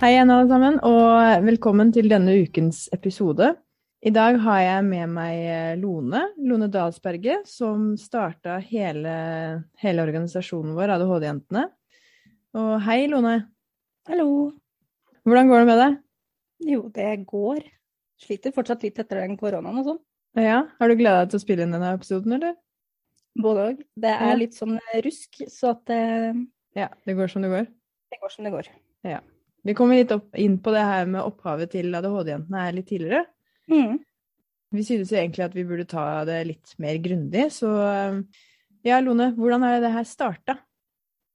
Hei 0.00 0.14
igjen, 0.14 0.30
alle 0.32 0.48
sammen, 0.48 0.78
og 0.86 1.44
velkommen 1.44 1.90
til 1.92 2.08
denne 2.08 2.32
ukens 2.40 2.86
episode. 2.96 3.50
I 4.00 4.12
dag 4.16 4.38
har 4.40 4.60
jeg 4.64 4.84
med 4.86 5.10
meg 5.12 5.40
eh, 5.44 5.72
Lone, 5.76 6.22
Lone 6.40 6.70
Dalsberget, 6.72 7.44
som 7.50 7.90
starta 8.00 8.56
hele, 8.64 9.12
hele 9.82 10.04
organisasjonen 10.06 10.72
vår, 10.78 10.94
ADHD-jentene. 10.96 11.66
Og 12.56 12.70
hei, 12.86 13.02
Lone. 13.12 13.34
Hallo. 14.08 14.28
Hvordan 15.28 15.50
går 15.52 15.60
det 15.62 15.68
med 15.68 15.80
deg? 15.82 15.98
Jo, 16.70 16.80
det 16.96 17.10
går. 17.28 17.60
Sliter 18.20 18.54
fortsatt 18.56 18.86
litt 18.86 19.00
etter 19.00 19.20
den 19.20 19.36
koronaen 19.40 19.82
og 19.82 19.90
sånn. 19.90 20.00
Ja, 20.40 20.62
Har 20.80 20.88
du 20.88 20.96
gleda 20.96 21.24
deg 21.24 21.34
til 21.34 21.40
å 21.40 21.44
spille 21.44 21.66
inn 21.66 21.74
denne 21.76 21.92
episoden, 21.98 22.38
eller? 22.38 22.56
Både 23.40 23.66
òg. 23.68 23.84
Det 24.00 24.14
er 24.16 24.32
Ja. 24.32 24.38
litt 24.38 24.56
sånn 24.56 24.78
rusk, 25.04 25.42
så 25.52 25.74
at 25.76 25.84
det, 25.92 26.46
Ja, 26.74 26.88
det 27.04 27.16
går 27.16 27.28
som 27.28 27.42
det 27.42 27.50
går. 27.52 27.66
det 28.10 28.20
går 28.22 28.30
som 28.32 28.44
det 28.44 28.52
går. 28.56 29.20
Vi 29.66 29.74
kommer 29.76 30.00
litt 30.00 30.12
inn 30.40 30.56
på 30.62 30.72
det 30.74 30.84
her 30.86 31.10
med 31.10 31.24
opphavet 31.24 31.72
til 31.74 31.92
ADHD-jentene 31.96 32.64
her 32.64 32.76
litt 32.76 32.88
tidligere. 32.88 33.24
Mm. 33.70 33.98
Vi 34.76 34.86
synes 34.86 35.12
jo 35.12 35.18
egentlig 35.18 35.44
at 35.44 35.56
vi 35.56 35.66
burde 35.66 35.88
ta 35.90 36.24
det 36.28 36.40
litt 36.48 36.74
mer 36.80 36.96
grundig, 37.02 37.48
så 37.52 37.70
eh, 37.84 38.20
ja, 38.86 39.00
Lone, 39.02 39.32
hvordan 39.36 39.66
er 39.66 39.80
det 39.82 39.92
her 39.92 40.06
starta? 40.08 40.56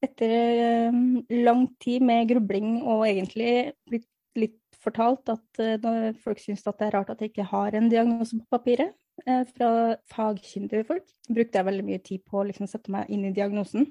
Etter 0.05 0.33
eh, 0.33 0.99
lang 1.45 1.67
tid 1.83 2.05
med 2.05 2.29
grubling 2.31 2.79
og 2.81 3.05
egentlig 3.09 3.75
blitt 3.89 4.09
litt 4.39 4.59
fortalt 4.81 5.31
at 5.33 5.61
eh, 5.63 6.11
folk 6.21 6.41
syns 6.41 6.65
at 6.67 6.79
det 6.79 6.89
er 6.89 6.97
rart 6.97 7.11
at 7.13 7.21
jeg 7.21 7.33
ikke 7.33 7.47
har 7.49 7.75
en 7.75 7.89
diagnose 7.91 8.37
på 8.37 8.45
papiret, 8.53 8.95
eh, 9.25 9.43
fra 9.55 9.69
fagkyndige 10.11 10.85
folk, 10.87 11.07
brukte 11.29 11.59
jeg 11.59 11.69
veldig 11.69 11.85
mye 11.87 12.03
tid 12.05 12.25
på 12.27 12.41
å 12.41 12.47
liksom 12.49 12.69
sette 12.69 12.93
meg 12.93 13.09
inn 13.13 13.25
i 13.29 13.33
diagnosen. 13.35 13.89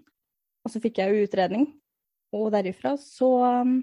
Og 0.65 0.73
så 0.73 0.81
fikk 0.81 1.01
jeg 1.01 1.13
jo 1.13 1.27
utredning, 1.27 1.67
og 2.35 2.53
derifra 2.55 2.95
så 3.01 3.31
um, 3.63 3.77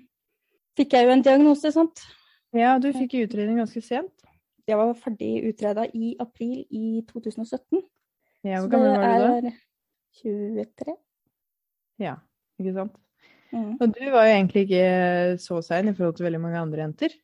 fikk 0.79 0.95
jeg 0.97 1.07
jo 1.07 1.13
en 1.15 1.23
diagnose, 1.25 1.71
sant. 1.73 2.03
Ja, 2.55 2.75
du 2.83 2.89
fikk 2.95 3.15
utredning 3.21 3.61
ganske 3.61 3.81
sent. 3.83 4.13
Jeg 4.67 4.77
var 4.77 4.91
ferdig 4.99 5.31
utreda 5.49 5.87
i 5.97 6.13
april 6.21 6.65
i 6.69 7.01
2017. 7.09 7.81
Ja, 8.47 8.59
hvor 8.61 8.71
gammel 8.71 8.93
var 8.95 9.05
du 9.05 9.23
da? 9.23 9.29
det 9.45 9.51
er 9.51 9.59
23. 10.21 10.95
Ja, 12.01 12.15
ikke 12.59 12.75
sant? 12.75 12.97
Mm. 13.51 13.75
Og 13.81 13.87
du 13.91 14.03
var 14.13 14.27
jo 14.27 14.35
egentlig 14.37 14.65
ikke 14.67 15.37
så 15.43 15.59
sein 15.65 15.91
i 15.91 15.95
forhold 15.95 16.15
til 16.17 16.27
veldig 16.27 16.41
mange 16.41 16.59
andre 16.61 16.85
jenter. 16.85 17.15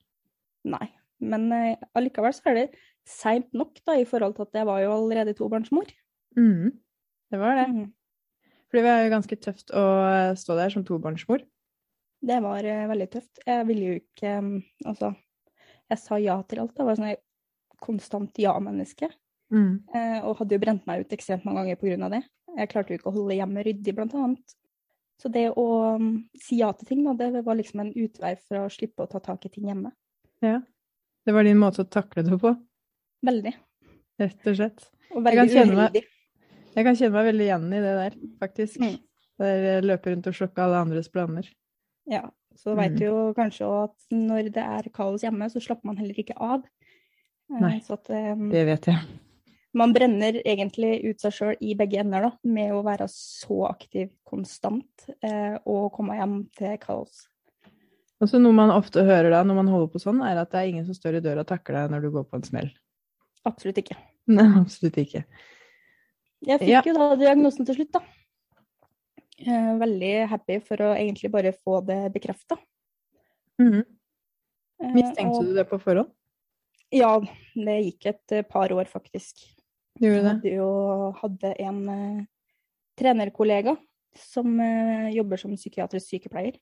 Nei. 0.68 0.88
Men 1.24 1.48
uh, 1.50 1.88
allikevel 1.98 2.36
så 2.36 2.52
er 2.52 2.58
det 2.60 2.66
seint 3.08 3.48
nok 3.58 3.80
da, 3.88 3.96
i 3.98 4.06
forhold 4.06 4.36
til 4.36 4.46
at 4.46 4.60
jeg 4.60 4.68
var 4.70 4.82
jo 4.84 4.94
allerede 4.94 5.34
tobarnsmor. 5.38 5.88
Mm. 6.38 6.76
Det 7.32 7.40
var 7.40 7.62
det. 7.62 7.68
Mm. 7.74 7.88
For 8.68 8.78
det 8.78 8.84
var 8.86 9.02
jo 9.02 9.14
ganske 9.16 9.38
tøft 9.42 9.72
å 9.72 9.86
stå 10.38 10.58
der 10.60 10.74
som 10.74 10.86
tobarnsmor. 10.86 11.42
Det 12.22 12.40
var 12.44 12.66
eh, 12.66 12.88
veldig 12.90 13.08
tøft. 13.14 13.40
Jeg 13.46 13.66
ville 13.68 13.90
jo 13.92 13.98
ikke 14.00 14.38
um, 14.42 14.52
Altså, 14.86 15.12
jeg 15.92 16.02
sa 16.02 16.18
ja 16.20 16.38
til 16.50 16.64
alt. 16.64 16.78
Jeg 16.78 16.88
var 16.88 16.98
sånn 16.98 17.12
et 17.14 17.24
konstant 17.84 18.40
ja-menneske. 18.42 19.10
Mm. 19.54 19.84
Eh, 19.96 20.18
og 20.26 20.40
hadde 20.42 20.58
jo 20.58 20.64
brent 20.64 20.88
meg 20.90 21.06
ut 21.06 21.14
ekstremt 21.16 21.46
mange 21.48 21.62
ganger 21.64 21.80
pga. 21.80 22.10
det. 22.12 22.24
Jeg 22.58 22.72
klarte 22.72 22.92
jo 22.94 22.98
ikke 23.00 23.12
å 23.12 23.16
holde 23.20 23.38
hjemmet 23.38 23.68
ryddig, 23.68 23.94
blant 23.96 24.16
annet. 24.18 24.56
Så 25.22 25.30
det 25.34 25.48
å 25.58 25.66
um, 25.98 26.10
si 26.38 26.60
ja 26.62 26.72
til 26.78 26.90
ting, 26.90 27.04
da, 27.06 27.14
det 27.18 27.44
var 27.46 27.58
liksom 27.58 27.82
en 27.82 27.94
utvei 27.94 28.36
for 28.48 28.66
å 28.66 28.70
slippe 28.74 29.06
å 29.06 29.10
ta 29.10 29.22
tak 29.24 29.46
i 29.46 29.50
ting 29.54 29.70
hjemme. 29.70 29.92
Ja. 30.46 30.60
Det 31.26 31.34
var 31.34 31.44
din 31.48 31.58
måte 31.60 31.84
å 31.84 31.90
takle 31.90 32.24
det 32.24 32.38
på, 32.40 32.54
Veldig. 33.26 33.52
rett 34.22 34.46
og 34.48 34.56
slett. 34.60 34.86
Og 35.12 35.26
Jeg 35.26 35.36
kan 35.36 35.50
veldig 35.50 35.76
meg- 35.76 35.98
Jeg 36.76 36.86
kan 36.86 36.96
kjenne 36.96 37.14
meg 37.18 37.26
veldig 37.26 37.46
igjen 37.48 37.66
i 37.74 37.82
det 37.82 37.96
der, 37.98 38.14
faktisk. 38.40 38.80
Mm. 38.80 39.00
Der 39.42 39.64
jeg 39.66 39.84
løper 39.84 40.14
rundt 40.14 40.28
og 40.28 40.38
slokker 40.38 40.64
alle 40.64 40.82
andres 40.86 41.10
planer. 41.10 41.50
Ja, 42.08 42.24
så 42.56 42.76
vet 42.78 42.92
Mm. 42.94 42.98
du 43.00 43.06
jo 43.06 43.34
kanskje 43.36 43.66
òg 43.68 43.84
at 43.90 43.96
når 44.16 44.52
det 44.56 44.64
er 44.64 44.90
kaos 44.96 45.22
hjemme, 45.24 45.50
så 45.52 45.60
slapper 45.62 45.86
man 45.92 45.98
heller 45.98 46.16
ikke 46.18 46.38
av. 46.40 46.64
Eh, 47.52 47.60
Nei. 47.62 47.80
Så 47.84 47.94
at 47.98 48.10
um, 48.10 48.50
Det 48.50 48.66
vet 48.66 48.86
jeg. 48.88 48.98
man 49.74 49.94
brenner 49.94 50.40
egentlig 50.44 51.04
ut 51.06 51.20
seg 51.22 51.32
sjøl 51.36 51.56
i 51.62 51.76
begge 51.76 52.00
ender, 52.00 52.22
da, 52.22 52.32
med 52.44 52.72
å 52.72 52.84
være 52.84 53.08
så 53.12 53.68
aktiv 53.70 54.10
konstant 54.26 55.10
eh, 55.22 55.58
og 55.66 55.92
komme 55.94 56.16
hjem 56.18 56.50
til 56.58 56.78
kaos. 56.82 57.28
Og 58.20 58.28
så 58.32 58.40
noe 58.42 58.52
man 58.56 58.72
ofte 58.74 59.04
hører 59.06 59.30
da 59.30 59.44
når 59.46 59.56
man 59.60 59.68
holder 59.68 59.92
på 59.94 60.00
sånn, 60.02 60.24
er 60.26 60.40
at 60.42 60.50
det 60.52 60.58
er 60.64 60.70
ingen 60.72 60.86
som 60.88 60.96
står 60.98 61.20
i 61.20 61.22
døra 61.22 61.44
og 61.44 61.48
takler 61.52 61.84
deg 61.84 61.92
når 61.94 62.02
du 62.08 62.12
går 62.16 62.24
på 62.32 62.40
en 62.40 62.44
smell. 62.48 62.72
Absolutt 63.46 63.78
ikke. 63.84 63.96
Nei, 64.28 64.48
absolutt 64.64 64.98
ikke. 64.98 65.26
Jeg 66.48 66.60
fikk 66.60 66.70
Ja. 66.70 66.82
jo 66.86 66.94
da 66.98 67.16
diagnosen 67.16 67.66
til 67.68 67.76
slutt, 67.78 67.92
da. 67.94 68.02
Eh, 69.38 69.74
veldig 69.78 70.14
happy 70.32 70.58
for 70.66 70.82
å 70.82 70.94
egentlig 70.98 71.30
bare 71.34 71.54
få 71.54 71.82
det 71.86 72.00
bekrefta. 72.14 72.58
Mhm. 73.62 73.84
Mistenkte 74.94 75.44
du 75.46 75.54
det 75.58 75.66
på 75.70 75.80
forhånd? 75.82 76.12
Ja, 76.94 77.18
det 77.56 77.78
gikk 77.84 78.06
et 78.14 78.32
eh, 78.32 78.46
par 78.48 78.72
år, 78.72 78.86
faktisk. 78.86 79.42
Gjorde 80.00 80.22
Jeg 80.22 80.28
hadde 80.28 80.54
jo 80.54 80.70
hadde 81.18 81.54
en 81.60 81.80
eh, 81.90 82.26
trenerkollega 82.98 83.76
som 84.18 84.60
eh, 84.62 85.10
jobber 85.16 85.42
som 85.42 85.56
psykiatrisk 85.58 86.14
sykepleier. 86.14 86.58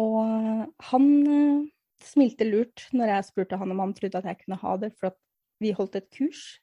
Og 0.00 0.20
eh, 0.22 0.64
han 0.90 1.10
eh, 1.26 1.68
smilte 2.06 2.46
lurt 2.48 2.86
når 2.96 3.14
jeg 3.14 3.28
spurte 3.28 3.58
han 3.60 3.74
om 3.74 3.82
han 3.84 3.94
trodde 3.94 4.22
at 4.22 4.30
jeg 4.30 4.40
kunne 4.44 4.60
ha 4.62 4.76
det, 4.80 4.94
for 4.96 5.10
at 5.10 5.18
vi 5.60 5.74
holdt 5.76 5.98
et 6.00 6.08
kurs 6.14 6.60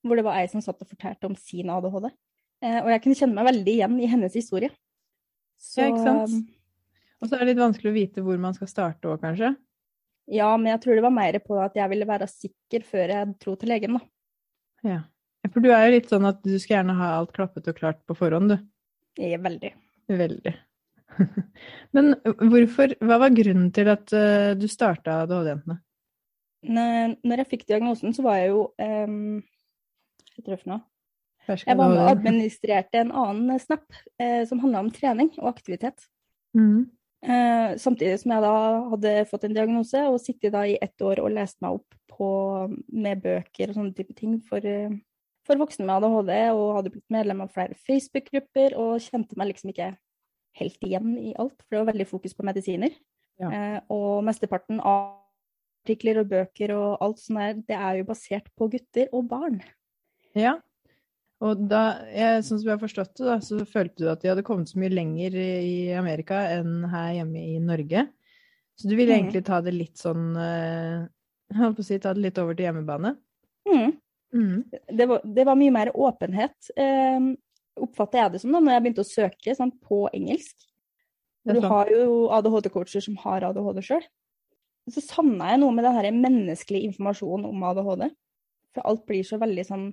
hvor 0.00 0.16
det 0.16 0.24
var 0.24 0.38
ei 0.40 0.48
som 0.48 0.62
satt 0.64 0.80
og 0.80 0.88
fortalte 0.88 1.28
om 1.28 1.36
sin 1.36 1.68
ADHD. 1.70 2.08
Eh, 2.64 2.78
og 2.80 2.88
jeg 2.92 3.02
kunne 3.04 3.18
kjenne 3.18 3.36
meg 3.36 3.50
veldig 3.50 3.74
igjen 3.76 3.98
i 4.00 4.08
hennes 4.10 4.36
historie. 4.36 4.72
Så, 5.60 5.84
Ja, 5.84 5.90
ikke 5.90 6.06
sant? 6.06 6.56
Og 7.20 7.28
så 7.28 7.36
er 7.36 7.42
det 7.42 7.52
litt 7.52 7.60
vanskelig 7.60 7.90
å 7.90 7.96
vite 7.96 8.24
hvor 8.24 8.38
man 8.40 8.56
skal 8.56 8.70
starte 8.70 9.10
òg, 9.10 9.20
kanskje. 9.20 9.52
Ja, 10.30 10.48
men 10.56 10.70
jeg 10.72 10.80
tror 10.84 10.96
det 10.96 11.04
var 11.04 11.12
mer 11.12 11.36
på 11.42 11.58
at 11.60 11.76
jeg 11.76 11.90
ville 11.92 12.08
være 12.08 12.28
sikker 12.30 12.84
før 12.86 13.12
jeg 13.12 13.34
dro 13.42 13.56
til 13.60 13.72
legen, 13.72 13.98
da. 13.98 14.06
Ja. 14.86 15.00
For 15.50 15.64
du 15.64 15.70
er 15.72 15.86
jo 15.86 15.94
litt 15.96 16.10
sånn 16.12 16.28
at 16.28 16.40
du 16.44 16.54
skal 16.60 16.78
gjerne 16.78 16.96
ha 16.98 17.12
alt 17.18 17.32
klappet 17.36 17.68
og 17.70 17.76
klart 17.76 18.00
på 18.08 18.16
forhånd, 18.16 18.54
du. 18.54 18.58
Jeg 19.20 19.36
er 19.36 19.44
veldig. 19.44 19.72
Veldig. 20.10 20.52
Men 21.94 22.12
hvorfor 22.22 22.94
Hva 23.02 23.18
var 23.24 23.34
grunnen 23.34 23.70
til 23.74 23.90
at 23.90 24.12
eh, 24.16 24.52
du 24.58 24.66
starta 24.70 25.22
ADHD-jentene? 25.24 25.80
Når 26.70 27.16
når 27.24 27.42
jeg 27.42 27.50
fikk 27.50 27.66
diagnosen, 27.68 28.14
så 28.14 28.22
var 28.24 28.38
jeg 28.40 28.52
jo 28.52 28.66
um, 28.76 29.40
Hva 29.40 30.36
heter 30.36 30.54
det 30.54 30.60
for 30.62 30.72
noe? 30.74 30.82
Jeg 31.48 31.76
var 31.76 31.90
med 31.90 32.00
og 32.02 32.10
administrerte 32.12 33.00
en 33.00 33.12
annen 33.16 33.58
snap 33.62 33.86
eh, 34.20 34.42
som 34.46 34.60
handla 34.62 34.84
om 34.84 34.90
trening 34.94 35.32
og 35.40 35.48
aktivitet. 35.50 36.04
Mm. 36.56 36.90
Eh, 37.20 37.76
samtidig 37.76 38.16
som 38.22 38.32
jeg 38.32 38.44
da 38.44 38.56
hadde 38.94 39.14
fått 39.28 39.44
en 39.44 39.56
diagnose 39.56 40.02
og 40.08 40.20
sittet 40.22 40.54
da 40.54 40.64
i 40.68 40.78
ett 40.80 41.02
år 41.04 41.20
og 41.20 41.34
lest 41.34 41.58
meg 41.64 41.80
opp 41.80 41.96
på, 42.12 42.28
med 42.92 43.20
bøker 43.24 43.70
og 43.70 43.76
sånne 43.76 43.96
type 43.96 44.16
ting 44.16 44.38
for, 44.46 44.64
eh, 44.64 44.94
for 45.48 45.60
voksne 45.60 45.86
med 45.88 45.96
ADHD, 45.98 46.32
og 46.54 46.76
hadde 46.78 46.94
blitt 46.94 47.12
medlem 47.12 47.42
av 47.44 47.52
flere 47.52 47.76
Facebook-grupper 47.88 48.76
og 48.78 49.00
kjente 49.04 49.36
meg 49.40 49.52
liksom 49.52 49.72
ikke 49.74 49.94
helt 50.60 50.86
igjen 50.86 51.12
i 51.18 51.34
alt, 51.38 51.58
for 51.62 51.76
det 51.76 51.82
var 51.82 51.92
veldig 51.92 52.08
fokus 52.08 52.36
på 52.36 52.46
medisiner. 52.46 52.94
Ja. 53.40 53.50
Eh, 53.50 53.80
og 53.92 54.24
mesteparten 54.26 54.80
av 54.80 55.18
artikler 55.84 56.20
og 56.20 56.32
bøker 56.32 56.74
og 56.76 57.04
alt 57.04 57.20
sånt 57.22 57.40
der, 57.40 57.60
det 57.68 57.76
er 57.76 58.00
jo 58.00 58.08
basert 58.08 58.50
på 58.56 58.68
gutter 58.72 59.12
og 59.16 59.28
barn. 59.30 59.62
Ja. 60.36 60.58
Og 61.40 61.60
da, 61.70 61.82
jeg, 62.12 62.42
sånn 62.44 62.60
som 62.60 62.68
jeg 62.68 62.74
har 62.74 62.82
forstått 62.82 63.14
det, 63.16 63.26
da, 63.26 63.36
så 63.40 63.62
følte 63.68 64.02
du 64.02 64.10
at 64.12 64.20
de 64.20 64.28
hadde 64.28 64.44
kommet 64.44 64.68
så 64.68 64.80
mye 64.80 64.92
lenger 64.92 65.36
i 65.40 65.92
Amerika 65.96 66.42
enn 66.52 66.84
her 66.92 67.14
hjemme 67.16 67.44
i 67.54 67.60
Norge. 67.64 68.04
Så 68.76 68.90
du 68.90 68.94
ville 68.96 69.14
mm. 69.14 69.18
egentlig 69.22 69.44
ta 69.48 69.60
det 69.64 69.72
litt 69.76 70.00
sånn 70.00 70.34
eh, 70.40 71.00
Jeg 71.50 71.58
holdt 71.62 71.78
på 71.78 71.84
å 71.84 71.88
si 71.88 71.98
ta 72.00 72.12
det 72.16 72.24
litt 72.26 72.40
over 72.40 72.56
til 72.56 72.68
hjemmebane? 72.68 73.14
Mm. 73.68 73.96
Mhm. 74.30 74.58
det, 74.94 75.06
var, 75.10 75.24
det 75.24 75.44
var 75.48 75.56
mye 75.58 75.72
mer 75.74 75.88
åpenhet, 75.90 76.68
eh, 76.78 77.32
oppfatter 77.82 78.20
jeg 78.20 78.34
det 78.34 78.40
som 78.44 78.52
da, 78.54 78.60
når 78.62 78.76
jeg 78.76 78.84
begynte 78.84 79.02
å 79.02 79.08
søke 79.08 79.54
sant, 79.56 79.74
på 79.82 80.04
engelsk. 80.14 80.68
Du 81.48 81.58
har 81.64 81.88
jo 81.90 82.28
ADHD-coacher 82.36 83.02
som 83.04 83.16
har 83.24 83.48
ADHD 83.48 83.80
sjøl. 83.84 84.04
Så 84.92 85.02
savna 85.04 85.52
jeg 85.52 85.60
noe 85.62 85.74
med 85.74 85.86
den 85.86 85.96
her 85.96 86.08
menneskelige 86.12 86.90
informasjonen 86.90 87.48
om 87.48 87.64
ADHD. 87.70 88.10
For 88.76 88.86
alt 88.86 89.06
blir 89.08 89.24
så 89.26 89.40
veldig 89.40 89.64
sånn 89.66 89.86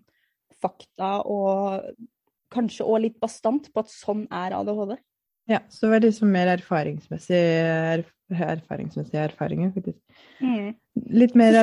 fakta 0.62 1.18
og 1.28 1.90
kanskje 2.54 2.86
òg 2.88 3.04
litt 3.04 3.18
bastant 3.22 3.68
på 3.74 3.84
at 3.84 3.92
sånn 3.92 4.26
er 4.34 4.56
ADHD. 4.58 4.96
Ja, 5.48 5.62
så 5.72 5.86
det 5.86 5.92
var 5.94 6.04
liksom 6.04 6.32
mer 6.32 6.52
erfaringsmessig 6.58 7.42
erf 7.98 8.14
erfaringsmessige 8.28 9.22
erfaringer, 9.24 9.70
faktisk. 9.72 10.00
Litt 11.16 11.36
mer 11.40 11.62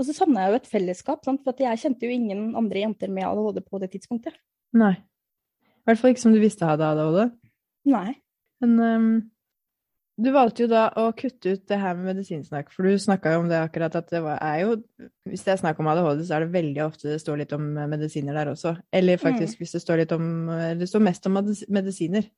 og 0.00 0.06
så 0.08 0.14
savna 0.16 0.46
jeg 0.46 0.52
jo 0.52 0.58
et 0.58 0.70
fellesskap, 0.70 1.20
sant? 1.24 1.42
for 1.44 1.62
jeg 1.62 1.80
kjente 1.80 2.08
jo 2.08 2.12
ingen 2.14 2.56
andre 2.58 2.82
jenter 2.82 3.12
med 3.12 3.26
ADHD 3.28 3.60
på 3.64 3.80
det 3.82 3.92
tidspunktet. 3.92 4.36
Nei. 4.76 4.94
I 5.62 5.86
hvert 5.86 6.00
fall 6.00 6.14
ikke 6.14 6.24
som 6.24 6.34
du 6.34 6.40
visste 6.42 6.66
hadde 6.66 6.88
ADHD. 6.88 7.34
Nei. 7.92 8.16
Men 8.62 8.74
ehm, 8.86 9.10
du 10.22 10.28
valgte 10.34 10.64
jo 10.64 10.68
da 10.70 10.82
å 10.98 11.08
kutte 11.16 11.54
ut 11.54 11.62
det 11.70 11.78
her 11.80 11.96
med 11.98 12.12
medisinsnakk, 12.12 12.70
for 12.74 12.86
du 12.86 13.00
snakka 13.00 13.34
jo 13.34 13.42
om 13.42 13.48
det 13.50 13.58
akkurat 13.58 13.94
at 13.98 14.10
det 14.12 14.20
var, 14.24 14.38
er 14.42 14.62
jo 14.64 14.76
Hvis 15.28 15.44
det 15.46 15.52
er 15.54 15.60
snakk 15.60 15.80
om 15.80 15.88
ADHD, 15.90 16.22
så 16.26 16.36
er 16.36 16.44
det 16.44 16.54
veldig 16.54 16.82
ofte 16.84 17.10
det 17.10 17.20
står 17.22 17.42
litt 17.42 17.54
om 17.56 17.66
eh, 17.76 17.88
medisiner 17.90 18.36
der 18.36 18.52
også. 18.52 18.74
Eller 18.92 19.20
faktisk 19.20 19.62
hvis 19.62 19.74
det 19.76 19.82
står 19.82 20.02
litt 20.02 20.14
om 20.14 20.48
eh, 20.52 20.72
Det 20.78 20.88
står 20.90 21.04
mest 21.06 21.28
om 21.28 21.38
medisiner. 21.38 22.28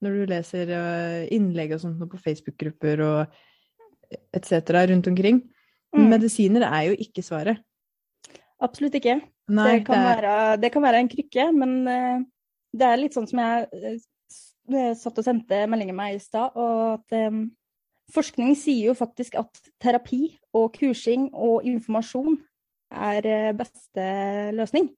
Når 0.00 0.16
du 0.16 0.32
leser 0.32 0.74
eh, 0.76 1.24
innlegg 1.36 1.74
og 1.76 1.82
sånt 1.82 2.04
på 2.10 2.22
Facebook-grupper 2.24 3.04
og 3.04 3.40
etc. 4.34 4.62
rundt 4.90 5.10
omkring. 5.10 5.42
Mm. 5.96 6.06
Medisiner 6.14 6.66
er 6.70 6.90
jo 6.90 7.00
ikke 7.06 7.22
svaret. 7.26 7.60
Absolutt 8.60 8.96
ikke. 8.98 9.20
Nei, 9.50 9.66
det, 9.78 9.84
kan 9.86 9.98
det 9.98 10.06
er, 10.06 10.22
være, 10.22 10.56
det 10.62 10.70
kan 10.72 10.84
være 10.84 11.02
en 11.02 11.10
krykke, 11.10 11.50
men 11.56 11.76
det 12.70 12.86
er 12.86 13.00
litt 13.00 13.16
sånn 13.16 13.26
som 13.26 13.40
jeg 13.42 13.98
satt 14.98 15.18
og 15.18 15.26
sendte 15.26 15.64
meldinger 15.70 15.96
med 15.96 16.16
i 16.16 16.22
stad, 16.22 16.56
og 16.58 16.98
at 16.98 17.30
um, 17.30 17.44
forskning 18.14 18.54
sier 18.58 18.90
jo 18.90 18.94
faktisk 18.98 19.36
at 19.40 19.60
terapi 19.82 20.22
og 20.56 20.72
kursing 20.76 21.22
og 21.34 21.66
informasjon 21.68 22.38
er 22.90 23.26
eh, 23.26 23.56
beste 23.56 24.04
løsning. 24.56 24.90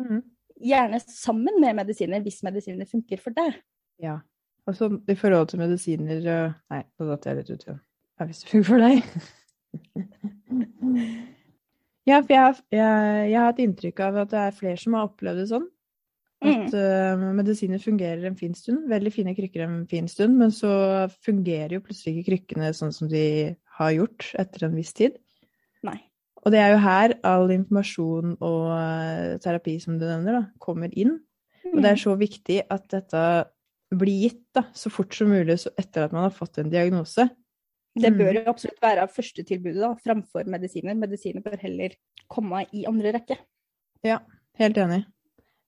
Mm. 0.00 0.22
Gjerne 0.60 1.00
sammen 1.06 1.60
med 1.60 1.74
medisiner, 1.80 2.20
hvis 2.22 2.42
medisiner 2.46 2.86
funker 2.88 3.18
for 3.22 3.30
deg. 3.36 3.52
Ja. 4.02 4.16
Og 4.68 4.76
så 4.76 4.90
i 5.08 5.14
forhold 5.14 5.46
til 5.50 5.58
medisiner 5.58 6.16
øh, 6.20 6.52
Nei, 6.70 6.82
nå 6.98 7.04
datt 7.08 7.26
jeg 7.26 7.36
litt 7.38 7.50
ut 7.50 7.64
igjen. 7.64 7.80
Ja, 8.20 8.24
hvis 8.28 8.40
det 8.42 8.50
funker 8.52 8.68
for 8.68 8.78
deg. 8.84 8.96
ja, 12.10 12.16
for 12.20 12.32
jeg, 12.34 12.44
jeg, 12.76 12.90
jeg 13.30 13.38
har 13.38 13.48
hatt 13.48 13.62
inntrykk 13.64 13.98
av 14.06 14.12
at 14.24 14.32
det 14.34 14.42
er 14.44 14.58
flere 14.58 14.82
som 14.82 14.96
har 14.98 15.08
opplevd 15.08 15.38
det 15.42 15.50
sånn. 15.50 15.68
At 16.40 16.72
uh, 16.72 17.20
medisiner 17.36 17.78
fungerer 17.82 18.24
en 18.24 18.36
fin 18.38 18.54
stund. 18.56 18.86
Veldig 18.88 19.12
fine 19.12 19.34
krykker 19.36 19.60
en 19.66 19.86
fin 19.90 20.06
stund, 20.08 20.38
men 20.40 20.50
så 20.54 20.70
fungerer 21.26 21.74
jo 21.76 21.82
plutselig 21.84 22.14
ikke 22.22 22.30
krykkene 22.30 22.70
sånn 22.72 22.94
som 22.96 23.10
de 23.12 23.56
har 23.76 23.90
gjort 23.92 24.30
etter 24.40 24.64
en 24.64 24.76
viss 24.78 24.92
tid. 24.96 25.18
Nei. 25.84 25.98
Og 26.40 26.52
det 26.54 26.62
er 26.62 26.70
jo 26.72 26.78
her 26.80 27.14
all 27.28 27.50
informasjon 27.52 28.38
og 28.40 28.62
uh, 28.72 29.36
terapi 29.44 29.76
som 29.82 29.98
du 30.00 30.06
nevner, 30.08 30.38
da, 30.40 30.46
kommer 30.58 30.88
inn. 30.96 31.18
Og 31.66 31.76
Mm. 31.76 31.82
det 31.84 31.90
er 31.90 31.98
så 32.00 32.16
viktig 32.18 32.62
at 32.72 32.88
dette 32.88 33.20
blir 33.92 34.22
gitt 34.24 34.40
da, 34.56 34.62
så 34.74 34.88
fort 34.90 35.12
som 35.14 35.28
mulig 35.28 35.58
så 35.60 35.70
etter 35.78 36.06
at 36.06 36.12
man 36.16 36.24
har 36.24 36.32
fått 36.34 36.56
en 36.58 36.70
diagnose. 36.72 37.28
Det 37.94 38.10
bør 38.16 38.32
Mm. 38.32 38.38
jo 38.40 38.50
absolutt 38.50 38.80
være 38.80 39.04
førstetilbudet 39.12 39.80
da, 39.82 39.94
framfor 39.94 40.48
medisiner. 40.48 40.96
Medisiner 40.96 41.42
bør 41.44 41.60
heller 41.60 41.94
komme 42.28 42.64
i 42.72 42.86
andre 42.88 43.12
rekke. 43.12 43.36
Ja, 44.02 44.18
Helt 44.58 44.76
enig. 44.78 45.04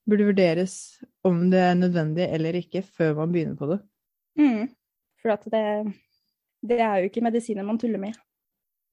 Burde 0.08 0.26
vurderes 0.26 0.76
om 1.25 1.44
det 1.52 1.60
er 1.62 1.76
nødvendig 1.78 2.26
eller 2.26 2.58
ikke 2.58 2.82
før 2.82 3.14
man 3.20 3.34
begynner 3.34 3.58
på 3.58 3.69
det. 3.70 3.78
Mm. 4.38 4.66
For 5.22 5.34
at 5.37 5.44
det, 5.52 5.93
det 6.66 6.81
er 6.81 6.96
jo 6.96 7.10
ikke 7.10 7.22
medisiner 7.25 7.66
man 7.66 7.78
tuller 7.78 8.02
med. 8.02 8.16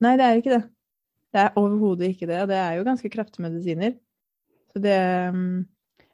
Nei, 0.04 0.14
det 0.20 0.26
er 0.26 0.38
ikke 0.40 0.54
det. 0.54 0.62
Det 1.34 1.42
er 1.42 1.58
overhodet 1.60 2.12
ikke 2.14 2.30
det. 2.30 2.42
Og 2.44 2.48
det 2.52 2.58
er 2.58 2.78
jo 2.78 2.86
ganske 2.88 3.10
kraftige 3.10 3.46
medisiner. 3.46 3.98
Så 4.74 4.82
det 4.84 5.00
mm, 5.34 5.66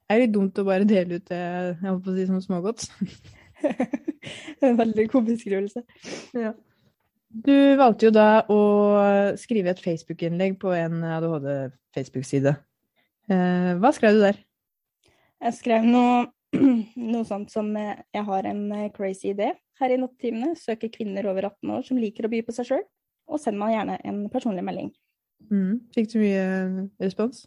er 0.09 0.21
litt 0.21 0.33
dumt 0.35 0.59
å 0.59 0.67
bare 0.67 0.87
dele 0.87 1.19
ut 1.19 1.27
det 1.27 1.41
jeg 1.41 1.75
holdt 1.83 2.05
på 2.05 2.13
å 2.13 2.15
si 2.15 2.27
som 2.29 2.41
smågodt. 2.43 2.87
en 4.65 4.79
veldig 4.79 5.07
god 5.11 5.27
beskrivelse. 5.29 5.83
Du 7.45 7.55
valgte 7.79 8.07
jo 8.07 8.15
da 8.15 8.29
å 8.51 8.59
skrive 9.39 9.73
et 9.73 9.83
Facebook-innlegg 9.83 10.55
på 10.61 10.71
en 10.75 11.03
ADHD-Facebook-side. 11.17 12.55
Eh, 13.27 13.71
hva 13.81 13.91
skrev 13.95 14.15
du 14.15 14.23
der? 14.23 14.39
Jeg 15.45 15.57
skrev 15.59 15.85
noe, 15.85 16.25
noe 17.13 17.25
sånt 17.27 17.51
som 17.53 17.67
eh, 17.77 17.99
jeg 18.15 18.25
har 18.25 18.47
en 18.49 18.63
eh, 18.73 18.91
crazy 18.93 19.29
idé 19.35 19.51
her 19.79 19.93
i 19.93 19.97
nattetimene. 20.01 20.55
Søker 20.57 20.89
kvinner 20.93 21.27
over 21.29 21.51
18 21.51 21.73
år 21.75 21.83
som 21.85 21.99
liker 22.01 22.25
å 22.25 22.31
by 22.31 22.41
på 22.47 22.55
seg 22.55 22.69
sjøl. 22.71 22.85
Og 23.29 23.41
send 23.41 23.59
meg 23.61 23.75
gjerne 23.75 23.99
en 24.05 24.23
personlig 24.33 24.63
melding. 24.65 24.89
Mm. 25.51 25.83
Fikk 25.93 26.11
du 26.13 26.17
mye 26.23 26.45
respons? 27.01 27.43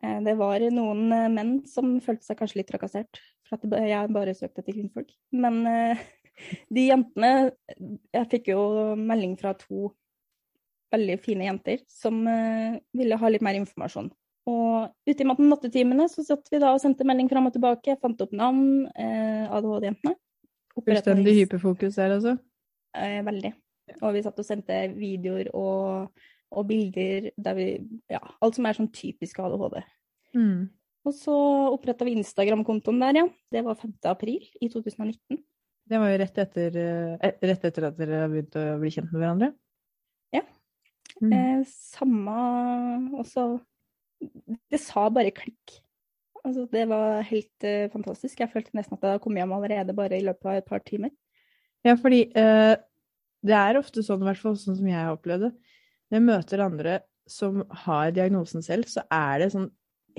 Eh, 0.00 0.20
Det 0.24 0.36
var 0.40 0.64
noen 0.72 1.04
menn 1.34 1.54
som 1.68 1.98
følte 2.04 2.24
seg 2.24 2.40
kanskje 2.40 2.62
litt 2.62 2.70
trakassert 2.72 3.20
for 3.44 3.58
at 3.58 3.88
jeg 3.90 4.14
bare 4.16 4.36
søkte 4.36 4.64
etter 4.64 4.78
kvinnfolk. 4.78 5.12
Men 5.36 5.60
de 6.74 6.88
jentene 6.88 7.52
Jeg 7.76 8.30
fikk 8.32 8.54
jo 8.54 8.94
melding 8.96 9.36
fra 9.36 9.52
to 9.58 9.90
veldig 10.94 11.20
fine 11.20 11.48
jenter 11.50 11.82
som 11.90 12.22
ville 12.94 13.18
ha 13.18 13.28
litt 13.28 13.44
mer 13.44 13.58
informasjon. 13.58 14.08
Og 14.50 14.90
ute 15.08 15.24
i 15.24 15.26
nattetimene 15.26 16.06
så 16.12 16.24
satt 16.26 16.50
vi 16.52 16.60
da 16.60 16.74
og 16.74 16.82
sendte 16.82 17.06
melding 17.08 17.30
fram 17.30 17.48
og 17.48 17.54
tilbake. 17.54 17.96
Fant 18.02 18.20
opp 18.20 18.34
navn, 18.36 18.84
eh, 18.92 19.48
ADHD-jentene. 19.48 20.14
Fullstendig 20.74 21.34
hyperfokus 21.38 21.96
der, 21.96 22.16
altså? 22.18 22.36
Eh, 22.98 23.22
veldig. 23.24 23.54
Og 24.00 24.14
vi 24.16 24.22
satt 24.24 24.38
og 24.40 24.46
sendte 24.46 24.76
videoer 24.96 25.50
og, 25.56 26.12
og 26.54 26.68
bilder 26.68 27.30
der 27.36 27.58
vi 27.58 27.66
Ja, 28.10 28.20
alt 28.40 28.58
som 28.58 28.66
er 28.68 28.76
sånn 28.76 28.92
typisk 28.92 29.40
ADHD. 29.40 29.80
Mm. 30.36 30.68
Og 31.04 31.16
så 31.16 31.34
oppretta 31.72 32.06
vi 32.06 32.16
Instagram-kontoen 32.18 33.00
der, 33.00 33.20
ja. 33.22 33.26
Det 33.52 33.64
var 33.64 33.80
5. 33.80 33.96
april 34.12 34.44
i 34.60 34.70
2019. 34.72 35.40
Det 35.84 36.00
var 36.00 36.10
jo 36.10 36.20
rett 36.20 36.38
etter, 36.40 36.76
eh, 36.80 37.32
rett 37.44 37.64
etter 37.68 37.88
at 37.90 37.96
dere 37.98 38.24
har 38.24 38.32
begynt 38.32 38.56
å 38.56 38.64
bli 38.80 38.92
kjent 38.92 39.12
med 39.12 39.20
hverandre? 39.20 39.50
Ja. 40.32 40.44
Mm. 41.20 41.32
Eh, 41.32 41.60
samme 41.68 42.36
også 43.20 43.60
Det 44.70 44.80
sa 44.82 45.08
bare 45.12 45.34
klikk. 45.34 45.78
Altså, 46.44 46.66
det 46.70 46.84
var 46.90 47.24
helt 47.24 47.66
uh, 47.66 47.86
fantastisk. 47.92 48.40
Jeg 48.40 48.52
følte 48.52 48.76
nesten 48.76 48.96
at 48.96 49.04
jeg 49.04 49.14
hadde 49.14 49.22
kommet 49.24 49.42
hjem 49.42 49.54
allerede 49.56 49.96
bare 49.96 50.18
i 50.18 50.24
løpet 50.26 50.50
av 50.50 50.58
et 50.60 50.68
par 50.68 50.84
timer. 50.84 51.12
Ja, 51.84 51.96
fordi 52.00 52.26
uh, 52.36 52.74
det 53.44 53.56
er 53.58 53.80
ofte 53.80 54.04
sånn, 54.04 54.22
i 54.24 54.28
hvert 54.28 54.40
fall 54.40 54.56
sånn 54.60 54.78
som 54.78 54.88
jeg 54.88 54.98
har 54.98 55.16
opplevd 55.16 55.48
det, 55.48 55.52
når 56.08 56.18
jeg 56.18 56.26
møter 56.28 56.64
andre 56.64 56.98
som 57.28 57.62
har 57.84 58.12
diagnosen 58.12 58.64
selv, 58.64 58.88
så 58.92 59.04
er 59.12 59.40
det 59.40 59.52
sånn 59.54 59.70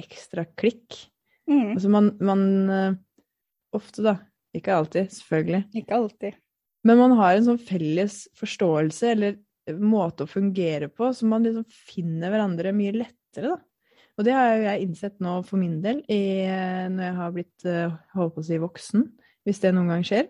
ekstra 0.02 0.48
klikk. 0.57 0.98
Mm. 1.50 1.75
Altså 1.75 1.92
man, 1.94 2.10
man 2.25 2.48
uh, 2.72 3.02
Ofte, 3.75 4.06
da. 4.06 4.16
Ikke 4.56 4.72
alltid, 4.72 5.10
selvfølgelig. 5.12 5.66
Ikke 5.75 5.98
alltid. 5.98 6.38
Men 6.88 7.00
man 7.02 7.16
har 7.19 7.36
en 7.36 7.44
sånn 7.44 7.60
felles 7.60 8.22
forståelse 8.40 9.10
eller 9.12 9.40
måte 9.81 10.24
å 10.24 10.30
fungere 10.31 10.88
på, 10.94 11.10
så 11.12 11.28
man 11.28 11.44
liksom 11.44 11.66
finner 11.68 12.31
hverandre 12.31 12.72
mye 12.75 12.94
lettere, 12.96 13.56
da. 13.56 13.57
Og 14.16 14.24
det 14.24 14.36
har 14.36 14.54
jo 14.54 14.64
jeg 14.64 14.86
innsett 14.86 15.18
nå 15.24 15.36
for 15.44 15.60
min 15.60 15.82
del, 15.84 16.00
i, 16.12 16.48
når 16.92 17.04
jeg 17.04 17.16
har 17.18 17.36
blitt 17.36 17.68
eh, 17.68 17.96
holdt 18.16 18.38
på 18.38 18.44
å 18.44 18.48
si 18.48 18.60
voksen, 18.62 19.06
hvis 19.46 19.62
det 19.64 19.74
noen 19.76 19.92
gang 19.92 20.06
skjer. 20.08 20.30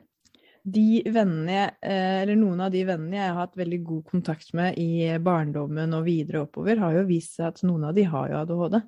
De 0.66 1.04
vennene 1.06 1.54
jeg, 1.54 1.74
eh, 1.86 2.16
eller 2.24 2.40
noen 2.40 2.64
av 2.66 2.74
de 2.74 2.82
vennene 2.88 3.20
jeg 3.20 3.30
har 3.30 3.38
hatt 3.44 3.60
veldig 3.60 3.80
god 3.86 4.10
kontakt 4.10 4.50
med 4.58 4.80
i 4.82 5.14
barndommen 5.22 5.94
og 5.94 6.08
videre 6.08 6.42
oppover, 6.48 6.82
har 6.82 6.98
jo 6.98 7.06
vist 7.06 7.38
seg 7.38 7.52
at 7.52 7.62
noen 7.68 7.86
av 7.92 7.94
de 7.98 8.08
har 8.10 8.32
jo 8.32 8.42
ADHD. 8.42 8.80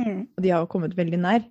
Mm. 0.00 0.20
Og 0.26 0.42
de 0.42 0.50
har 0.50 0.64
jo 0.64 0.70
kommet 0.74 0.98
veldig 0.98 1.22
nær. 1.22 1.46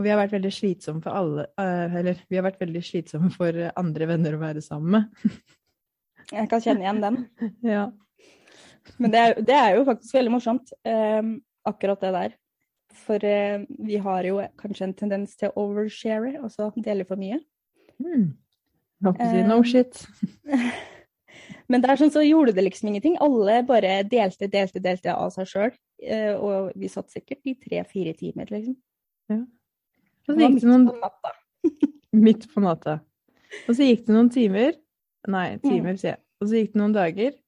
Og 0.00 0.06
vi 0.06 0.12
har 0.12 0.20
vært 0.22 0.32
veldig 0.32 0.52
slitsomme 0.56 1.04
for 1.04 1.12
alle 1.12 1.44
eh, 1.60 1.96
Eller 2.00 2.20
vi 2.32 2.38
har 2.38 2.44
vært 2.46 2.60
veldig 2.62 2.80
slitsomme 2.84 3.28
for 3.34 3.56
andre 3.68 4.06
venner 4.08 4.36
å 4.36 4.40
være 4.40 4.64
sammen 4.64 4.96
med. 4.96 5.36
Jeg 6.38 6.48
kan 6.48 6.64
kjenne 6.64 6.86
igjen 6.86 7.04
den. 7.04 7.20
Ja. 7.76 7.90
Men 8.96 9.12
det 9.12 9.20
er, 9.20 9.34
det 9.44 9.54
er 9.54 9.74
jo 9.76 9.84
faktisk 9.84 10.16
veldig 10.16 10.32
morsomt, 10.32 10.72
eh, 10.88 11.20
akkurat 11.70 12.00
det 12.04 12.12
der. 12.16 12.36
For 13.06 13.22
eh, 13.24 13.64
vi 13.78 13.98
har 14.02 14.26
jo 14.26 14.40
kanskje 14.58 14.88
en 14.88 14.94
tendens 14.98 15.36
til 15.38 15.50
å 15.52 15.66
overshare, 15.68 16.36
altså 16.42 16.70
dele 16.82 17.06
for 17.06 17.20
mye. 17.20 17.38
Å 18.00 19.12
si 19.16 19.42
no 19.46 19.60
Eh, 19.60 19.68
shit. 19.70 20.02
Men 21.70 21.82
det 21.84 21.90
er 21.92 22.00
sånn 22.00 22.10
så 22.10 22.22
gjorde 22.26 22.52
det 22.56 22.64
liksom 22.66 22.90
ingenting. 22.90 23.14
Alle 23.22 23.60
bare 23.66 24.00
delte, 24.10 24.48
delte, 24.50 24.82
delte 24.82 25.12
av 25.14 25.30
seg 25.34 25.46
sjøl. 25.46 25.70
Og 26.42 26.72
vi 26.78 26.88
satt 26.90 27.12
sikkert 27.14 27.46
i 27.46 27.54
tre-fire 27.60 28.14
timer, 28.18 28.50
liksom. 28.50 28.74
Og 29.30 29.46
så 30.26 30.34
gikk 30.34 30.58
det 30.58 30.66
noen 30.66 30.88
midt 32.26 32.48
på 32.50 32.62
natta. 32.64 32.96
Og 33.68 33.76
så 33.78 33.86
gikk 33.86 34.02
det 34.08 34.16
noen 34.16 34.32
timer. 34.34 34.74
Nei, 35.30 35.46
timer, 35.62 35.94
sier 36.00 36.16
jeg. 36.16 36.22
Og 36.42 36.50
så 36.50 36.58
gikk 36.58 36.74
det 36.74 36.82
noen 36.82 36.96
dager, 36.98 37.38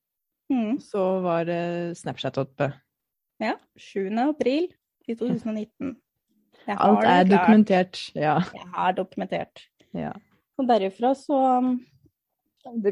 Mm. 0.52 0.74
så 0.84 1.02
var 1.24 1.46
det 1.48 1.60
Snapchat 1.96 2.36
oppe. 2.42 2.66
Ja. 3.42 3.56
7. 3.76 4.06
april 4.22 4.68
i 5.10 5.16
2019. 5.18 5.96
Alt 6.76 7.04
er 7.10 7.24
dokumentert. 7.26 7.98
Ja. 8.14 8.36
Jeg 8.54 8.68
har 8.76 8.92
dokumentert. 8.94 9.64
ja. 9.98 10.12
Og 10.60 10.68
derifra 10.68 11.14
så 11.18 11.38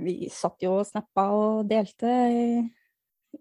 Vi 0.02 0.28
satt 0.34 0.62
jo 0.64 0.72
og 0.80 0.86
snappa 0.88 1.28
og 1.30 1.68
delte 1.70 2.10
i, 2.34 2.46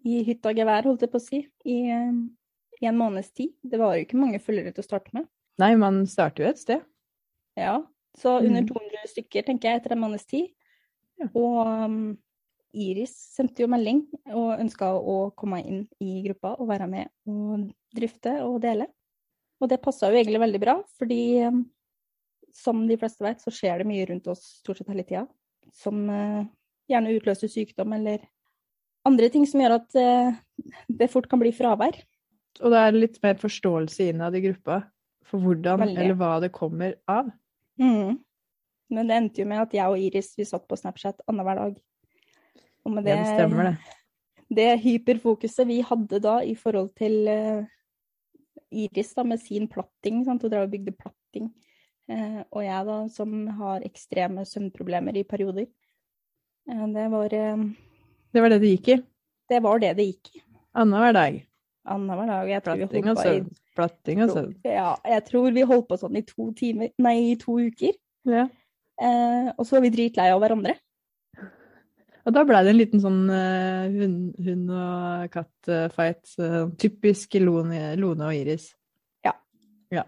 i 0.06 0.20
hytta 0.28 0.52
og 0.52 0.60
gevær, 0.60 0.86
holdt 0.86 1.02
jeg 1.02 1.10
på 1.10 1.18
å 1.18 1.24
si, 1.24 1.40
i, 1.66 1.78
i 1.90 2.86
en 2.86 3.00
måneds 3.00 3.32
tid. 3.34 3.56
Det 3.66 3.80
var 3.82 3.96
jo 3.98 4.04
ikke 4.06 4.20
mange 4.22 4.38
følgere 4.44 4.76
til 4.76 4.84
å 4.84 4.86
starte 4.86 5.10
med. 5.18 5.26
Nei, 5.58 5.72
man 5.82 6.04
starter 6.08 6.44
jo 6.46 6.52
et 6.52 6.62
sted. 6.62 6.84
Ja, 7.58 7.80
så 8.20 8.36
under 8.44 8.62
Mm. 8.62 8.68
200 8.70 9.10
stykker, 9.16 9.48
tenker 9.48 9.72
jeg, 9.72 9.82
etter 9.82 9.96
en 9.96 10.04
måneds 10.04 10.28
tid. 10.30 10.52
Ja. 11.18 11.32
Og 11.34 11.66
um, 11.66 11.98
Iris 12.78 13.14
sendte 13.34 13.64
jo 13.64 13.70
melding 13.72 14.04
og 14.36 14.60
ønska 14.60 14.92
å 14.94 15.18
komme 15.38 15.62
inn 15.64 15.84
i 16.04 16.20
gruppa 16.28 16.54
og 16.60 16.70
være 16.70 16.88
med 16.90 17.10
og 17.30 17.70
drifte 17.96 18.36
og 18.46 18.60
dele. 18.64 18.90
Og 19.60 19.72
det 19.72 19.82
passa 19.84 20.10
jo 20.10 20.20
egentlig 20.20 20.42
veldig 20.42 20.62
bra, 20.62 20.76
fordi 21.00 21.22
um, 21.50 21.64
som 22.56 22.86
de 22.88 22.98
fleste 23.00 23.26
vet, 23.26 23.42
så 23.42 23.54
skjer 23.54 23.82
det 23.82 23.90
mye 23.90 24.06
rundt 24.10 24.30
oss 24.32 24.44
stort 24.62 24.80
sett 24.80 24.92
hele 24.92 25.06
tida. 25.08 25.26
Som 25.76 26.06
eh, 26.10 26.46
gjerne 26.90 27.14
utløser 27.18 27.52
sykdom 27.52 27.94
eller 27.98 28.24
andre 29.08 29.30
ting 29.34 29.46
som 29.50 29.62
gjør 29.62 29.76
at 29.78 30.00
eh, 30.00 30.40
det 31.02 31.10
fort 31.14 31.30
kan 31.30 31.42
bli 31.42 31.52
fravær. 31.56 32.00
Og 32.60 32.74
det 32.74 32.80
er 32.80 32.98
litt 32.98 33.20
mer 33.24 33.38
forståelse 33.40 34.10
innad 34.12 34.36
i 34.36 34.44
gruppa 34.48 34.82
for 35.30 35.44
hvordan 35.44 35.84
Veldig. 35.84 36.00
eller 36.02 36.18
hva 36.18 36.32
det 36.44 36.52
kommer 36.56 36.96
av. 37.10 37.30
Mm. 37.80 38.18
Men 38.90 39.12
det 39.12 39.20
endte 39.20 39.44
jo 39.44 39.50
med 39.50 39.62
at 39.62 39.76
jeg 39.78 39.94
og 39.94 40.02
Iris 40.02 40.34
vi 40.40 40.48
satt 40.50 40.66
på 40.68 40.78
Snapchat 40.80 41.22
annenhver 41.30 41.62
dag. 41.62 41.78
Og 42.86 42.94
med 42.96 43.06
det, 43.08 43.18
det 43.20 43.34
stemmer 43.34 43.70
det. 43.70 43.74
det 44.60 44.70
hyperfokuset 44.84 45.68
vi 45.70 45.80
hadde 45.86 46.22
da 46.24 46.40
i 46.46 46.56
forhold 46.58 46.92
til 46.98 47.28
uh, 47.28 47.66
Iris 48.72 49.14
da, 49.18 49.26
med 49.28 49.42
sin 49.42 49.68
platting, 49.72 50.24
sant? 50.26 50.46
hun 50.46 50.54
drev 50.54 50.68
og 50.68 50.74
bygde 50.74 50.96
platting, 50.96 51.52
uh, 52.12 52.42
og 52.48 52.64
jeg 52.66 52.88
da 52.90 52.98
som 53.14 53.36
har 53.60 53.86
ekstreme 53.88 54.48
søvnproblemer 54.48 55.20
i 55.20 55.28
perioder. 55.28 55.70
Uh, 56.70 56.88
det 56.96 57.08
var 57.14 57.36
Det 57.36 58.44
var 58.44 58.54
det 58.54 58.62
det 58.64 58.74
gikk 58.78 58.94
i? 58.96 59.00
Det 59.50 59.64
var 59.66 59.80
det 59.82 59.96
det 59.98 60.12
gikk 60.12 60.36
i. 60.38 60.44
Annenhver 60.78 61.14
dag? 61.14 61.40
Annenhver 61.90 62.28
dag. 62.30 62.50
Jeg 62.50 62.64
tror 62.64 62.78
platting 62.78 63.10
og 63.10 63.18
søvn. 63.18 63.48
Platting 63.76 64.22
og 64.24 64.36
søvn. 64.36 64.54
Ja, 64.68 64.92
jeg 65.08 65.24
tror 65.26 65.50
vi 65.56 65.66
holdt 65.66 65.88
på 65.90 65.98
sånn 65.98 66.20
i 66.20 66.26
to 66.28 66.52
timer, 66.58 66.92
nei, 67.02 67.16
i 67.32 67.40
to 67.40 67.58
uker. 67.58 67.98
Ja. 68.30 68.50
og 69.56 69.64
så 69.66 69.78
var 69.78 69.86
vi 69.86 69.92
dritlei 69.94 70.28
av 70.30 70.42
hverandre. 70.44 70.76
Og 72.30 72.36
da 72.36 72.44
blei 72.46 72.62
det 72.62 72.74
en 72.76 72.78
liten 72.78 73.02
sånn 73.02 73.24
uh, 73.26 73.90
hund, 73.90 74.36
hund 74.46 74.74
og 74.78 75.32
katt-fight. 75.34 76.36
Typisk 76.78 77.40
Lone, 77.42 77.96
Lone, 77.98 78.28
og 78.30 78.38
Iris. 78.38 78.68
Ja. 79.26 79.34
ja. 79.96 80.04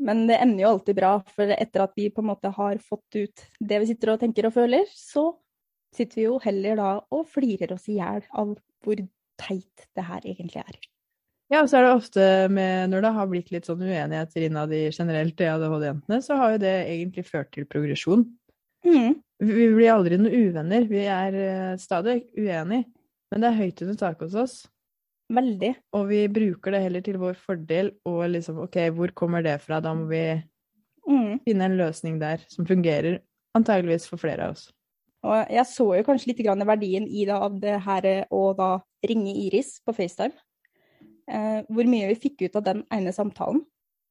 Men 0.00 0.24
det 0.30 0.38
ender 0.40 0.64
jo 0.64 0.70
alltid 0.72 0.96
bra, 0.96 1.18
for 1.36 1.52
etter 1.52 1.84
at 1.84 1.92
vi 2.00 2.08
på 2.08 2.24
en 2.24 2.30
måte 2.32 2.52
har 2.56 2.80
fått 2.80 3.20
ut 3.20 3.44
det 3.60 3.82
vi 3.82 3.90
sitter 3.92 4.14
og 4.14 4.22
tenker 4.24 4.48
og 4.48 4.56
føler, 4.56 4.88
så 4.88 5.28
sitter 5.94 6.22
vi 6.22 6.26
jo 6.26 6.40
heller 6.42 6.80
da 6.80 6.88
og 7.14 7.28
flirer 7.30 7.76
oss 7.76 7.86
i 7.92 8.00
hjel 8.00 8.24
av 8.32 8.56
hvor 8.84 9.04
teit 9.40 9.86
det 9.94 10.06
her 10.08 10.24
egentlig 10.24 10.64
er. 10.64 10.80
Ja, 11.52 11.60
og 11.60 11.68
så 11.68 11.78
er 11.78 11.84
det 11.84 11.92
ofte 11.92 12.22
med 12.48 12.88
Når 12.90 13.02
det 13.04 13.10
har 13.18 13.26
blitt 13.28 13.50
litt 13.52 13.66
sånn 13.68 13.82
uenigheter 13.84 14.46
innad 14.46 14.72
i 14.72 14.86
generelt 14.88 15.36
de 15.36 15.50
ADHD-jentene, 15.52 16.20
så 16.24 16.38
har 16.40 16.54
jo 16.54 16.62
det 16.64 16.72
egentlig 16.88 17.26
ført 17.28 17.52
til 17.54 17.68
progresjon. 17.68 18.24
Mm. 18.84 19.20
Vi 19.44 19.66
blir 19.74 19.92
aldri 19.92 20.18
noen 20.20 20.50
uvenner. 20.50 20.86
Vi 20.90 21.02
er 21.06 21.36
uh, 21.38 21.80
stadig 21.80 22.22
uenige. 22.36 22.86
Men 23.32 23.42
det 23.42 23.50
er 23.50 23.58
høyt 23.58 23.82
under 23.84 23.98
taket 23.98 24.28
hos 24.28 24.38
oss. 24.44 24.56
Veldig. 25.34 25.72
Og 25.96 26.06
vi 26.10 26.20
bruker 26.30 26.74
det 26.74 26.82
heller 26.84 27.04
til 27.04 27.18
vår 27.20 27.38
fordel. 27.40 27.92
Og 28.08 28.22
liksom, 28.30 28.60
OK, 28.66 28.78
hvor 28.94 29.14
kommer 29.16 29.44
det 29.44 29.56
fra? 29.64 29.80
Da 29.82 29.94
må 29.96 30.06
vi 30.10 30.22
mm. 31.08 31.44
finne 31.46 31.68
en 31.68 31.78
løsning 31.80 32.20
der 32.22 32.44
som 32.52 32.68
fungerer. 32.68 33.20
Antageligvis 33.56 34.06
for 34.10 34.20
flere 34.22 34.48
av 34.48 34.56
oss. 34.56 34.68
Og 35.24 35.52
jeg 35.56 35.64
så 35.70 35.86
jo 35.96 36.04
kanskje 36.04 36.32
litt 36.32 36.42
verdien 36.68 37.06
i 37.08 37.24
da, 37.24 37.38
av 37.46 37.56
det 37.60 37.78
her 37.86 38.08
å 38.34 38.42
da 38.56 38.74
ringe 39.08 39.32
Iris 39.46 39.78
på 39.84 39.94
FaceTime. 39.96 40.36
Eh, 41.24 41.60
hvor 41.72 41.88
mye 41.88 42.10
vi 42.10 42.20
fikk 42.20 42.44
ut 42.44 42.58
av 42.60 42.66
den 42.66 42.82
ene 42.92 43.12
samtalen. 43.16 43.62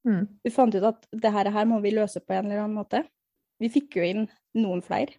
Mm. 0.08 0.26
Vi 0.44 0.52
fant 0.52 0.74
ut 0.74 0.84
at 0.90 1.06
det 1.14 1.32
her, 1.32 1.52
her 1.54 1.68
må 1.70 1.80
vi 1.84 1.94
løse 1.94 2.20
på 2.24 2.34
en 2.34 2.48
eller 2.48 2.64
annen 2.64 2.80
måte. 2.80 3.04
Vi 3.62 3.70
fikk 3.72 4.00
jo 4.00 4.08
inn 4.08 4.26
noen 4.58 4.82
flere, 4.86 5.16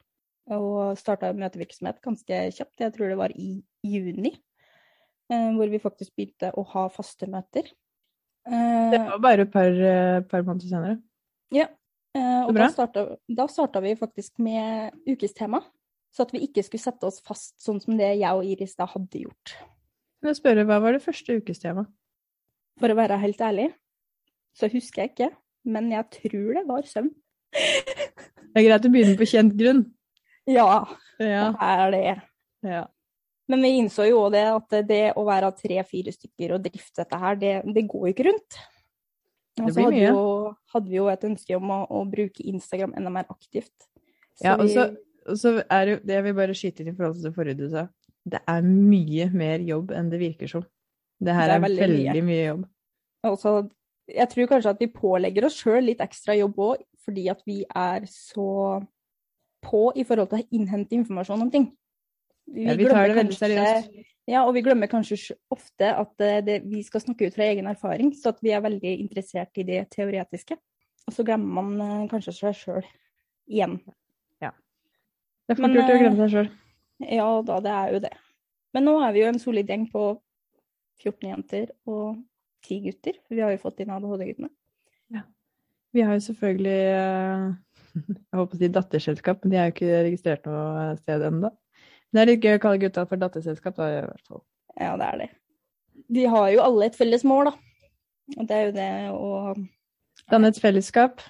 og 0.52 0.98
starta 1.00 1.32
møtevirksomhet 1.36 2.02
ganske 2.04 2.40
kjapt. 2.56 2.82
Jeg 2.82 2.94
tror 2.96 3.12
det 3.12 3.20
var 3.20 3.34
i 3.34 3.56
juni, 3.86 4.34
eh, 5.30 5.50
hvor 5.56 5.70
vi 5.70 5.82
faktisk 5.82 6.14
begynte 6.16 6.52
å 6.54 6.66
ha 6.74 6.88
faste 6.92 7.28
møter. 7.30 7.70
Det 8.44 9.00
var 9.00 9.22
bare 9.24 9.46
et 9.46 9.52
par, 9.52 9.72
eh, 9.72 10.20
par 10.28 10.42
måneder 10.42 10.68
senere. 10.68 10.98
Ja. 11.54 11.68
Og 12.14 12.52
da 12.54 12.68
starta, 12.70 13.16
da 13.26 13.46
starta 13.48 13.80
vi 13.82 13.96
faktisk 13.98 14.38
med 14.38 14.92
ukestema, 15.08 15.64
så 16.14 16.22
at 16.22 16.34
vi 16.34 16.44
ikke 16.46 16.62
skulle 16.62 16.84
sette 16.84 17.08
oss 17.08 17.18
fast 17.24 17.56
sånn 17.62 17.80
som 17.82 17.96
det 17.98 18.12
jeg 18.20 18.30
og 18.30 18.46
Iris 18.46 18.76
da 18.78 18.86
hadde 18.86 19.24
gjort. 19.24 19.54
Men 20.22 20.30
jeg 20.30 20.38
spørre, 20.38 20.64
Hva 20.64 20.78
var 20.80 20.94
det 20.96 21.02
første 21.04 21.34
ukestema? 21.36 21.84
For 22.80 22.88
å 22.88 22.96
være 22.96 23.18
helt 23.20 23.42
ærlig, 23.44 23.66
så 24.56 24.70
husker 24.70 25.02
jeg 25.02 25.10
ikke, 25.12 25.30
men 25.68 25.90
jeg 25.92 26.10
tror 26.16 26.54
det 26.56 26.64
var 26.70 26.88
søvn. 26.88 27.10
Det 28.54 28.62
er 28.62 28.68
greit 28.68 28.84
å 28.86 28.90
begynne 28.94 29.16
på 29.18 29.26
kjent 29.26 29.56
grunn. 29.58 29.84
Ja, 30.46 30.84
Ja. 31.18 31.50
det 31.52 31.60
er 31.60 31.90
det. 31.90 32.22
ja. 32.62 32.84
Men 33.48 33.60
vi 33.60 33.74
innså 33.78 34.06
jo 34.08 34.22
det 34.32 34.44
at 34.48 34.70
det 34.88 35.12
å 35.20 35.24
være 35.26 35.50
tre-fire 35.58 36.12
stykker 36.14 36.54
og 36.54 36.62
drifte 36.64 37.02
dette 37.02 37.18
her, 37.20 37.34
det, 37.36 37.50
det 37.74 37.82
går 37.90 38.06
jo 38.08 38.12
ikke 38.14 38.24
rundt. 38.30 38.56
Og 39.60 39.68
så 39.70 39.82
hadde, 39.84 39.90
vi 39.94 40.04
jo- 40.06 40.54
hadde 40.72 40.88
vi 40.88 40.96
jo 40.96 41.08
et 41.12 41.20
ønske 41.28 41.56
om 41.56 41.68
å, 41.70 41.80
å 41.90 42.04
bruke 42.10 42.40
Instagram 42.48 42.94
enda 42.96 43.10
mer 43.10 43.26
aktivt. 43.30 43.74
Så 44.38 44.44
Ja, 44.48 44.54
og 44.56 44.70
så, 44.72 44.86
og 45.28 45.36
så 45.38 45.52
er 45.70 45.84
det 45.84 45.92
jo 45.92 45.98
Det 46.06 46.14
jeg 46.16 46.24
vil 46.24 46.34
bare 46.34 46.54
skyte 46.56 46.80
inn 46.82 46.88
i 46.88 46.96
forhold 46.96 47.14
til 47.20 47.28
det 47.28 47.34
forrige 47.36 47.58
du 47.60 47.68
sa. 47.70 47.84
Det 48.26 48.40
er 48.48 48.62
mye 48.64 49.28
mer 49.32 49.58
jobb 49.60 49.92
enn 49.92 50.08
det 50.10 50.18
virker 50.20 50.48
som. 50.48 50.64
Det 51.20 51.34
her 51.36 51.46
Det 51.46 51.52
er 51.52 51.56
er, 51.56 51.66
veldig 51.68 51.84
veldig 51.84 52.24
mye 52.24 52.44
jobb. 52.48 52.64
Og 53.24 53.70
jeg 54.08 54.28
tror 54.32 54.46
kanskje 54.50 54.70
at 54.74 54.80
vi 54.80 54.86
pålegger 54.88 55.44
oss 55.46 55.60
sjøl 55.62 55.84
litt 55.84 56.00
ekstra 56.00 56.34
jobb 56.36 56.56
òg, 56.56 56.80
fordi 57.04 57.28
at 57.32 57.40
vi 57.46 57.62
er 57.68 58.08
så 58.10 58.80
på 59.64 59.86
i 59.96 60.04
forhold 60.04 60.32
til 60.32 60.42
å 60.42 60.56
innhente 60.56 60.96
informasjon 60.96 61.46
om 61.46 61.52
ting. 61.52 61.70
Ja, 62.52 62.74
vi 62.76 62.88
tar 62.88 63.08
det 63.08 63.16
veldig 63.20 63.38
seriøst. 63.38 63.94
Ja, 64.28 64.42
og 64.46 64.54
vi 64.56 64.62
glemmer 64.64 64.88
kanskje 64.88 65.36
ofte 65.52 65.90
at 65.92 66.12
det, 66.20 66.32
det, 66.46 66.54
vi 66.68 66.80
skal 66.84 67.02
snakke 67.04 67.28
ut 67.28 67.34
fra 67.36 67.44
egen 67.50 67.68
erfaring, 67.68 68.12
så 68.16 68.32
at 68.32 68.40
vi 68.44 68.54
er 68.56 68.64
veldig 68.64 68.94
interessert 69.02 69.60
i 69.60 69.66
det 69.68 69.82
teoretiske. 69.92 70.56
Og 71.04 71.12
så 71.12 71.24
glemmer 71.28 71.60
man 71.60 71.74
eh, 71.84 72.06
kanskje 72.08 72.32
seg 72.32 72.56
sjøl 72.56 72.86
igjen. 73.52 73.82
Det 75.44 75.52
er 75.52 75.60
fort 75.60 75.74
gjort 75.76 75.90
å 75.90 75.94
eh, 75.94 76.00
glemme 76.00 76.20
seg 76.22 76.30
sjøl. 76.32 76.52
Ja 77.04 77.26
da, 77.44 77.58
det 77.64 77.72
er 77.74 77.90
jo 77.92 78.04
det. 78.06 78.12
Men 78.74 78.86
nå 78.88 78.94
er 79.04 79.14
vi 79.14 79.22
jo 79.22 79.30
en 79.30 79.40
solid 79.42 79.70
gjeng 79.70 79.86
på 79.92 80.04
14 81.02 81.28
jenter 81.28 81.66
og 81.90 82.22
10 82.64 82.84
gutter. 82.86 83.18
Vi 83.28 83.42
har 83.42 83.52
jo 83.52 83.60
fått 83.60 83.82
inn 83.84 83.92
ADHD-guttene. 83.92 84.48
Vi 85.94 86.02
har 86.02 86.16
jo 86.18 86.24
selvfølgelig 86.24 86.78
eh, 86.90 87.44
jeg 88.10 88.38
håper 88.40 88.56
å 88.56 88.60
si 88.60 88.70
datterselskap, 88.74 89.44
men 89.44 89.52
de 89.52 89.58
er 89.60 89.68
jo 89.68 89.74
ikke 89.76 90.00
registrert 90.08 90.48
noe 90.50 90.88
sted 90.98 91.22
ennå. 91.28 91.50
Men 91.50 92.18
det 92.18 92.22
er 92.24 92.30
litt 92.32 92.46
gøy 92.46 92.56
å 92.58 92.62
kalle 92.62 92.82
gutta 92.82 93.04
for 93.10 93.20
datterselskap, 93.22 93.76
da, 93.78 93.86
i 93.90 94.00
hvert 94.08 94.30
fall. 94.30 94.42
Ja, 94.80 94.94
det 94.98 95.06
er 95.06 95.20
det. 95.22 95.28
De 96.14 96.24
har 96.30 96.48
jo 96.50 96.62
alle 96.64 96.88
et 96.90 96.98
felles 96.98 97.22
mål, 97.26 97.52
da. 97.52 97.54
Og 98.38 98.46
det 98.48 98.56
er 98.56 98.64
jo 98.66 98.74
det 98.74 98.90
å 99.14 99.30
Danne 100.32 100.48
et 100.48 100.56
fellesskap, 100.56 101.20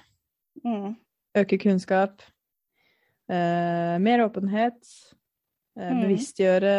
mm, 0.63 0.93
øke 1.41 1.57
kunnskap, 1.59 2.21
eh, 3.27 3.95
mer 3.99 4.23
åpenhet, 4.23 4.77
eh, 5.75 5.89
Mm. 5.91 5.99
bevisstgjøre 6.05 6.71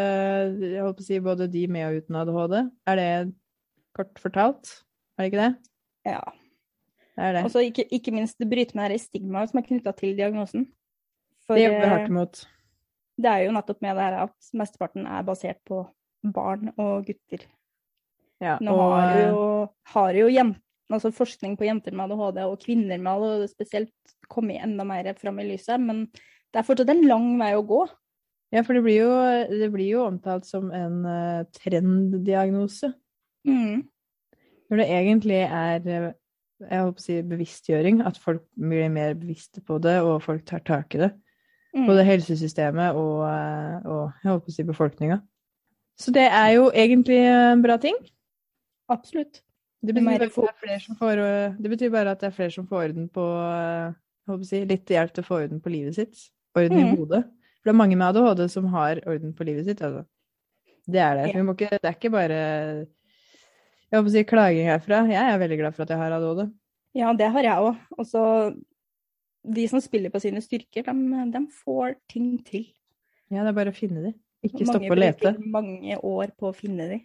jeg 0.62 0.80
holdt 0.80 0.96
på 0.96 1.04
å 1.04 1.06
si, 1.06 1.18
både 1.20 1.50
de 1.52 1.66
med 1.68 1.84
og 1.90 1.98
uten 2.00 2.16
ADHD. 2.22 2.56
Er 2.88 2.96
det 2.96 3.34
kort 3.94 4.14
fortalt? 4.22 4.72
Er 5.18 5.26
det 5.26 5.32
ikke 5.32 5.42
det? 5.44 5.70
Ja. 6.08 6.22
Og 7.16 7.50
så 7.52 7.62
ikke, 7.64 7.86
ikke 7.96 8.12
minst 8.12 8.36
det 8.40 8.48
bryter 8.50 8.76
med 8.76 8.92
det 8.92 9.00
stigmaet 9.00 9.50
som 9.50 9.60
er 9.60 9.66
knytta 9.68 9.94
til 9.96 10.16
diagnosen. 10.18 10.66
For 11.46 11.56
det 11.56 11.66
jobber 11.66 11.80
vi 11.80 11.86
eh, 11.86 11.94
hardt 11.94 12.12
imot. 12.12 12.42
det 13.16 13.32
er 13.32 13.44
jo 13.46 13.54
nettopp 13.56 13.82
med 13.84 13.96
det 13.96 14.06
her 14.06 14.16
at 14.26 14.50
mesteparten 14.60 15.06
er 15.08 15.26
basert 15.26 15.60
på 15.68 15.84
barn 16.34 16.72
og 16.76 17.06
gutter. 17.06 17.46
Ja, 18.42 18.58
Nå 18.60 18.74
og, 18.74 18.92
har 18.92 19.16
eh, 19.16 19.28
jo, 19.30 19.44
har 19.94 20.18
jo 20.18 20.26
jen- 20.28 20.56
altså 20.92 21.10
forskning 21.14 21.56
på 21.58 21.66
jenter 21.66 21.94
med 21.96 22.12
ADHD 22.12 22.42
og 22.44 22.58
kvinner 22.62 23.00
med 23.00 23.12
ADHD 23.12 23.48
spesielt 23.54 24.16
kommet 24.28 24.60
enda 24.62 24.84
mer 24.86 25.08
fram 25.18 25.40
i 25.40 25.46
lyset, 25.48 25.80
men 25.80 26.06
det 26.12 26.60
er 26.60 26.66
fortsatt 26.66 26.92
en 26.92 27.06
lang 27.08 27.32
vei 27.40 27.54
å 27.56 27.64
gå. 27.66 27.86
Ja, 28.54 28.62
for 28.62 28.76
det 28.76 28.84
blir 28.84 29.00
jo, 29.00 29.10
det 29.50 29.70
blir 29.72 29.88
jo 29.88 30.04
omtalt 30.06 30.46
som 30.46 30.68
en 30.74 31.00
uh, 31.02 31.42
trenddiagnose. 31.56 32.92
Mm. 33.48 33.82
Når 34.70 34.80
det 34.80 34.86
egentlig 34.94 35.40
er 35.46 35.88
eh, 35.90 36.06
jeg 36.60 36.82
håper 36.82 37.02
å 37.02 37.04
si 37.04 37.16
bevisstgjøring, 37.22 38.02
at 38.06 38.18
folk 38.18 38.42
blir 38.56 38.88
mer 38.92 39.14
bevisste 39.18 39.60
på 39.60 39.78
det, 39.82 39.98
og 40.02 40.22
folk 40.24 40.44
tar 40.48 40.62
tak 40.64 40.94
i 40.96 41.02
det. 41.04 41.10
Mm. 41.76 41.86
Både 41.90 42.04
helsesystemet 42.08 42.96
og, 42.96 43.24
eh, 43.28 43.80
og 43.84 44.12
jeg 44.22 44.30
håper 44.32 44.52
å 44.52 44.54
si 44.54 44.64
befolkninga. 44.64 45.18
Så 46.00 46.12
det 46.12 46.26
er 46.28 46.54
jo 46.56 46.70
egentlig 46.72 47.18
en 47.28 47.62
bra 47.64 47.76
ting. 47.80 47.96
Absolutt. 48.92 49.42
Det 49.84 49.94
betyr, 49.94 50.18
det, 50.24 50.32
får, 50.32 51.20
eh, 51.20 51.54
det 51.60 51.70
betyr 51.70 51.92
bare 51.92 52.10
at 52.16 52.20
det 52.20 52.30
er 52.30 52.36
flere 52.36 52.54
som 52.54 52.66
får 52.66 52.88
orden 52.88 53.08
på 53.12 53.22
eh, 53.22 53.92
jeg 54.26 54.32
håper 54.32 54.42
å 54.42 54.48
si, 54.48 54.64
Litt 54.66 54.90
hjelp 54.90 55.12
til 55.14 55.22
å 55.22 55.26
få 55.28 55.40
orden 55.44 55.60
på 55.62 55.70
livet 55.70 55.94
sitt. 55.94 56.24
Orden 56.56 56.78
i 56.80 56.82
Mm. 56.82 56.96
hodet. 56.96 57.22
For 57.60 57.68
det 57.68 57.74
er 57.74 57.78
mange 57.78 57.96
med 57.96 58.08
ADHD 58.08 58.48
som 58.50 58.66
har 58.72 59.00
orden 59.06 59.34
på 59.36 59.44
livet 59.46 59.66
sitt. 59.68 59.82
Altså. 59.82 60.06
Det 60.86 61.00
er 61.02 61.14
det. 61.16 61.34
Ja. 61.34 61.44
Ikke, 61.52 61.70
det 61.70 61.84
er 61.84 61.94
ikke 61.94 62.10
bare 62.14 62.86
jeg 63.90 63.98
håper 63.98 64.10
å 64.10 64.14
si 64.14 64.22
klaging 64.26 64.70
herfra. 64.70 65.02
Jeg 65.10 65.32
er 65.32 65.42
veldig 65.42 65.58
glad 65.60 65.76
for 65.76 65.86
at 65.86 65.92
jeg 65.94 66.00
har 66.00 66.14
ADHD. 66.16 66.46
Ja, 66.96 67.12
det 67.14 67.28
har 67.34 67.46
jeg 67.46 67.66
òg. 67.68 67.82
Og 67.98 68.08
så 68.08 68.22
de 69.46 69.66
som 69.70 69.82
spiller 69.82 70.10
på 70.10 70.20
sine 70.22 70.42
styrker, 70.42 70.86
de, 70.86 71.26
de 71.32 71.42
får 71.62 71.94
ting 72.10 72.32
til. 72.46 72.64
Ja, 73.30 73.42
det 73.44 73.52
er 73.52 73.58
bare 73.58 73.74
å 73.74 73.76
finne 73.76 74.02
de. 74.08 74.14
Ikke 74.46 74.64
Mange 74.64 74.72
stoppe 74.72 74.94
å 74.94 74.98
lete. 74.98 75.32
Mange 75.34 75.38
bruker 75.38 75.52
mange 75.58 76.00
år 76.06 76.32
på 76.38 76.50
å 76.50 76.56
finne 76.56 76.88
de. 76.90 76.98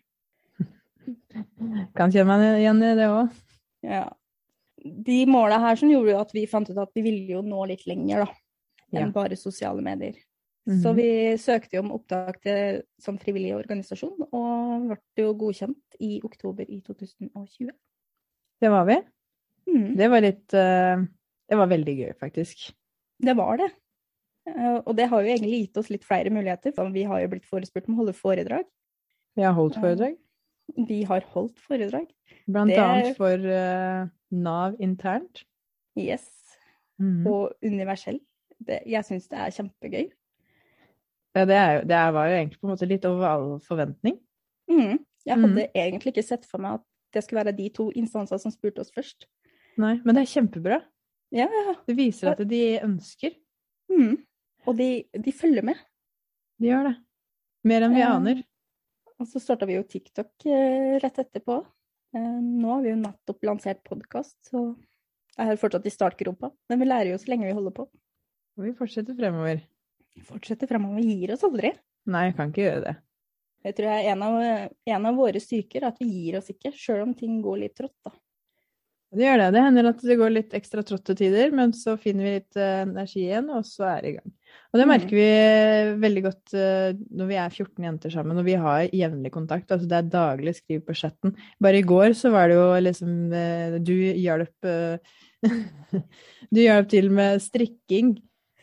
Kan 1.98 2.14
kjenne 2.14 2.38
meg 2.38 2.60
igjen 2.62 2.82
i 2.86 2.92
det 2.98 3.08
òg. 3.10 3.38
Ja. 3.86 4.04
De 4.82 5.20
måla 5.30 5.60
her 5.62 5.78
som 5.78 5.92
gjorde 5.94 6.16
jo 6.16 6.22
at 6.22 6.34
vi 6.34 6.48
fant 6.50 6.70
ut 6.70 6.82
at 6.82 6.92
vi 6.98 7.04
ville 7.06 7.38
jo 7.38 7.44
nå 7.46 7.66
litt 7.70 7.86
lenger, 7.90 8.26
da. 8.26 8.40
Enn 8.92 9.08
Ja. 9.08 9.14
bare 9.14 9.38
sosiale 9.40 9.82
medier. 9.86 10.18
Mhm. 10.72 10.82
Så 10.84 10.94
vi 10.96 11.08
søkte 11.38 11.75
jo 11.78 11.82
om 11.84 11.92
opptak 11.98 12.42
til, 12.42 12.82
som 13.00 13.18
frivillig 13.20 13.54
organisasjon, 13.58 14.28
og 14.32 14.88
ble 14.92 15.25
jo 15.25 15.34
godkjent 15.36 15.98
i 16.00 16.22
oktober 16.24 16.63
i 16.70 16.80
2020. 16.82 17.72
Det 18.62 18.70
var 18.72 18.86
vi. 18.88 18.98
Mm, 19.68 19.96
Det 19.98 20.10
var 20.10 20.22
litt 20.22 20.54
eh, 20.54 21.04
Det 21.50 21.58
var 21.58 21.68
veldig 21.68 21.96
gøy, 21.98 22.13
faktisk. 22.20 22.72
det 23.22 23.36
var 23.38 23.58
det. 23.58 23.70
Eh, 24.48 24.82
Og 24.86 24.96
det 24.96 25.08
har 25.10 25.22
jo 25.22 25.28
egentlig 25.34 25.60
gitt 25.68 25.78
oss 25.78 25.90
litt 25.90 26.04
flere 26.08 26.30
muligheter. 26.32 26.74
for 26.74 26.90
Vi 26.90 27.04
har 27.04 27.20
jo 27.22 27.28
blitt 27.28 27.46
forespurt 27.46 27.88
om 27.88 27.96
å 27.96 27.98
holde 28.06 28.13
foredrag. 28.13 28.63
Vi 29.36 29.44
har 29.44 29.54
holdt 29.54 29.75
foredrag. 29.75 30.18
Vi 30.88 31.04
har 31.04 31.22
holdt 31.34 31.60
foredrag. 31.60 32.08
Blant 32.48 32.70
Det- 32.70 32.80
annet 32.80 33.18
for 33.18 33.36
uh, 33.38 34.08
Nav 34.32 34.75
internt. 34.80 35.44
Yes. 35.98 36.30
Mm. 37.00 37.25
Og 37.28 37.54
universell. 37.63 38.20
Det, 38.63 38.82
jeg 38.86 39.04
syns 39.04 39.28
det 39.28 39.38
er 39.40 39.50
kjempegøy. 39.51 40.12
Ja, 41.36 41.46
det, 41.48 41.56
er 41.56 41.84
det 41.88 42.00
var 42.16 42.28
jo 42.28 42.38
egentlig 42.38 42.60
på 42.60 42.68
en 42.68 42.74
måte 42.74 42.88
litt 42.90 43.06
over 43.08 43.28
all 43.30 43.46
forventning. 43.64 44.18
Mm. 44.72 44.98
Jeg 45.26 45.36
hadde 45.38 45.48
hadde 45.48 45.68
egentlig 45.78 46.12
ikke 46.16 46.26
sett 46.28 46.48
for 46.50 46.64
meg 46.64 46.80
at 46.80 46.86
det 47.16 47.24
skulle 47.24 47.44
være 47.44 47.56
de 47.58 47.68
to 47.76 47.90
instansene 48.00 48.40
som 48.42 48.52
spurte 48.54 48.84
oss 48.84 48.92
først. 48.96 49.28
Nei, 49.80 49.98
men 50.04 50.16
det 50.18 50.24
er 50.26 50.32
kjempebra. 50.34 50.82
Ja, 51.32 51.48
ja. 51.48 51.76
Det 51.88 51.96
viser 51.96 52.34
at 52.34 52.42
de 52.48 52.62
ønsker. 52.84 53.36
Mm. 53.92 54.18
Og 54.68 54.78
de, 54.80 54.90
de 55.16 55.34
følger 55.36 55.64
med. 55.68 55.80
De 56.60 56.68
gjør 56.72 56.90
det. 56.92 56.96
Mer 57.68 57.86
enn 57.88 57.96
vi 57.96 58.02
Ja. 58.04 58.14
aner. 58.18 58.44
Og 59.22 59.28
så 59.30 59.40
starta 59.40 59.68
vi 59.70 59.76
jo 59.78 59.84
TikTok 59.86 60.48
eh, 60.50 60.98
rett 61.00 61.20
etterpå. 61.22 61.60
Eh, 62.16 62.40
nå 62.42 62.72
har 62.74 62.82
vi 62.84 62.92
jo 62.92 63.00
nettopp 63.00 63.44
lansert 63.48 63.84
podkast, 63.88 64.36
så 64.50 64.72
jeg 65.38 65.54
er 65.54 65.60
fortsatt 65.62 65.86
i 65.88 65.94
startgropa. 65.94 66.52
Men 66.70 66.82
vi 66.82 66.88
lærer 66.90 67.12
jo 67.14 67.20
så 67.22 67.32
lenge 67.32 67.48
vi 67.48 67.56
holder 67.56 67.76
på. 67.76 67.86
Og 68.58 68.66
vi 68.66 68.74
fortsetter 68.76 69.16
fremover. 69.16 69.62
Fortsetter 70.27 70.68
fremover. 70.68 71.01
Vi 71.01 71.20
gir 71.22 71.34
oss 71.36 71.44
aldri. 71.48 71.72
Nei, 72.12 72.25
jeg 72.30 72.36
kan 72.38 72.51
ikke 72.51 72.65
gjøre 72.65 72.84
det. 72.89 72.96
Det 73.62 73.75
tror 73.77 73.88
jeg 73.94 74.06
er 74.08 74.12
en 74.15 74.24
av, 74.25 74.36
en 74.96 75.06
av 75.06 75.15
våre 75.22 75.39
styrker, 75.39 75.84
at 75.86 76.00
vi 76.01 76.08
gir 76.10 76.39
oss 76.39 76.50
ikke, 76.50 76.72
sjøl 76.74 77.03
om 77.06 77.13
ting 77.13 77.39
går 77.46 77.60
litt 77.62 77.75
trått, 77.77 77.94
da. 78.03 78.12
Det 79.12 79.25
gjør 79.25 79.41
det. 79.41 79.48
Det 79.51 79.62
hender 79.65 79.88
at 79.89 80.01
det 80.08 80.15
går 80.22 80.32
litt 80.32 80.53
ekstra 80.56 80.82
trått 80.88 81.03
til 81.10 81.18
tider, 81.20 81.51
men 81.51 81.74
så 81.75 81.98
finner 82.00 82.24
vi 82.24 82.32
litt 82.38 82.56
eh, 82.56 82.86
energi 82.86 83.25
igjen, 83.25 83.50
og 83.51 83.65
så 83.68 83.84
er 83.89 83.98
det 84.06 84.10
i 84.10 84.15
gang. 84.15 84.32
Og 84.72 84.80
det 84.80 84.86
Mhm. 84.86 84.91
merker 84.94 85.15
vi 85.20 86.00
veldig 86.00 86.24
godt 86.24 86.53
eh, 86.56 86.94
når 87.12 87.27
vi 87.27 87.36
er 87.44 87.50
14 87.51 87.84
jenter 87.89 88.10
sammen, 88.15 88.39
og 88.39 88.46
vi 88.48 88.56
har 88.56 88.88
jevnlig 88.88 89.32
kontakt. 89.36 89.68
Altså 89.70 89.88
det 89.91 89.98
er 90.00 90.10
daglig 90.15 90.56
skriv 90.56 90.86
på 90.88 90.96
chatten. 90.96 91.36
Bare 91.60 91.82
i 91.84 91.84
går 91.84 92.15
så 92.15 92.32
var 92.32 92.48
det 92.48 92.56
jo 92.56 92.70
liksom 92.88 93.34
eh, 93.36 93.77
Du 93.84 93.94
hjalp 94.00 94.63
eh, 94.63 94.98
Du 96.51 96.60
hjalp 96.63 96.89
til 96.89 97.12
med 97.12 97.41
strikking. 97.44 98.15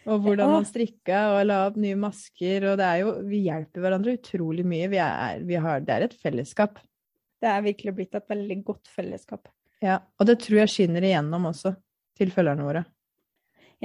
Og 0.09 0.23
hvordan 0.25 0.53
man 0.55 0.67
strikka 0.67 1.23
og 1.35 1.43
la 1.47 1.59
opp 1.69 1.77
nye 1.81 1.99
masker. 2.00 2.71
Og 2.71 2.79
det 2.81 2.87
er 2.87 3.03
jo 3.03 3.15
Vi 3.29 3.43
hjelper 3.45 3.85
hverandre 3.85 4.17
utrolig 4.17 4.65
mye. 4.69 4.88
Vi 4.93 5.00
er, 5.05 5.43
vi 5.47 5.59
har, 5.61 5.83
det 5.85 5.95
er 5.95 6.07
et 6.07 6.17
fellesskap. 6.23 6.81
Det 7.38 7.50
er 7.50 7.67
virkelig 7.67 7.95
blitt 7.95 8.17
et 8.19 8.31
veldig 8.31 8.59
godt 8.67 8.91
fellesskap. 8.91 9.50
Ja, 9.85 10.00
og 10.19 10.27
det 10.27 10.41
tror 10.43 10.62
jeg 10.62 10.73
skinner 10.73 11.05
igjennom 11.07 11.47
også 11.53 11.75
til 12.19 12.33
følgerne 12.35 12.67
våre. 12.67 12.83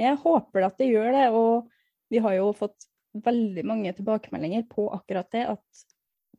Jeg 0.00 0.18
håper 0.24 0.66
at 0.66 0.80
det 0.80 0.90
gjør 0.90 1.12
det, 1.14 1.28
og 1.30 1.68
vi 2.10 2.22
har 2.24 2.34
jo 2.40 2.48
fått 2.56 2.88
veldig 3.14 3.62
mange 3.68 3.92
tilbakemeldinger 3.94 4.64
på 4.70 4.88
akkurat 4.96 5.30
det, 5.30 5.44
at 5.52 5.84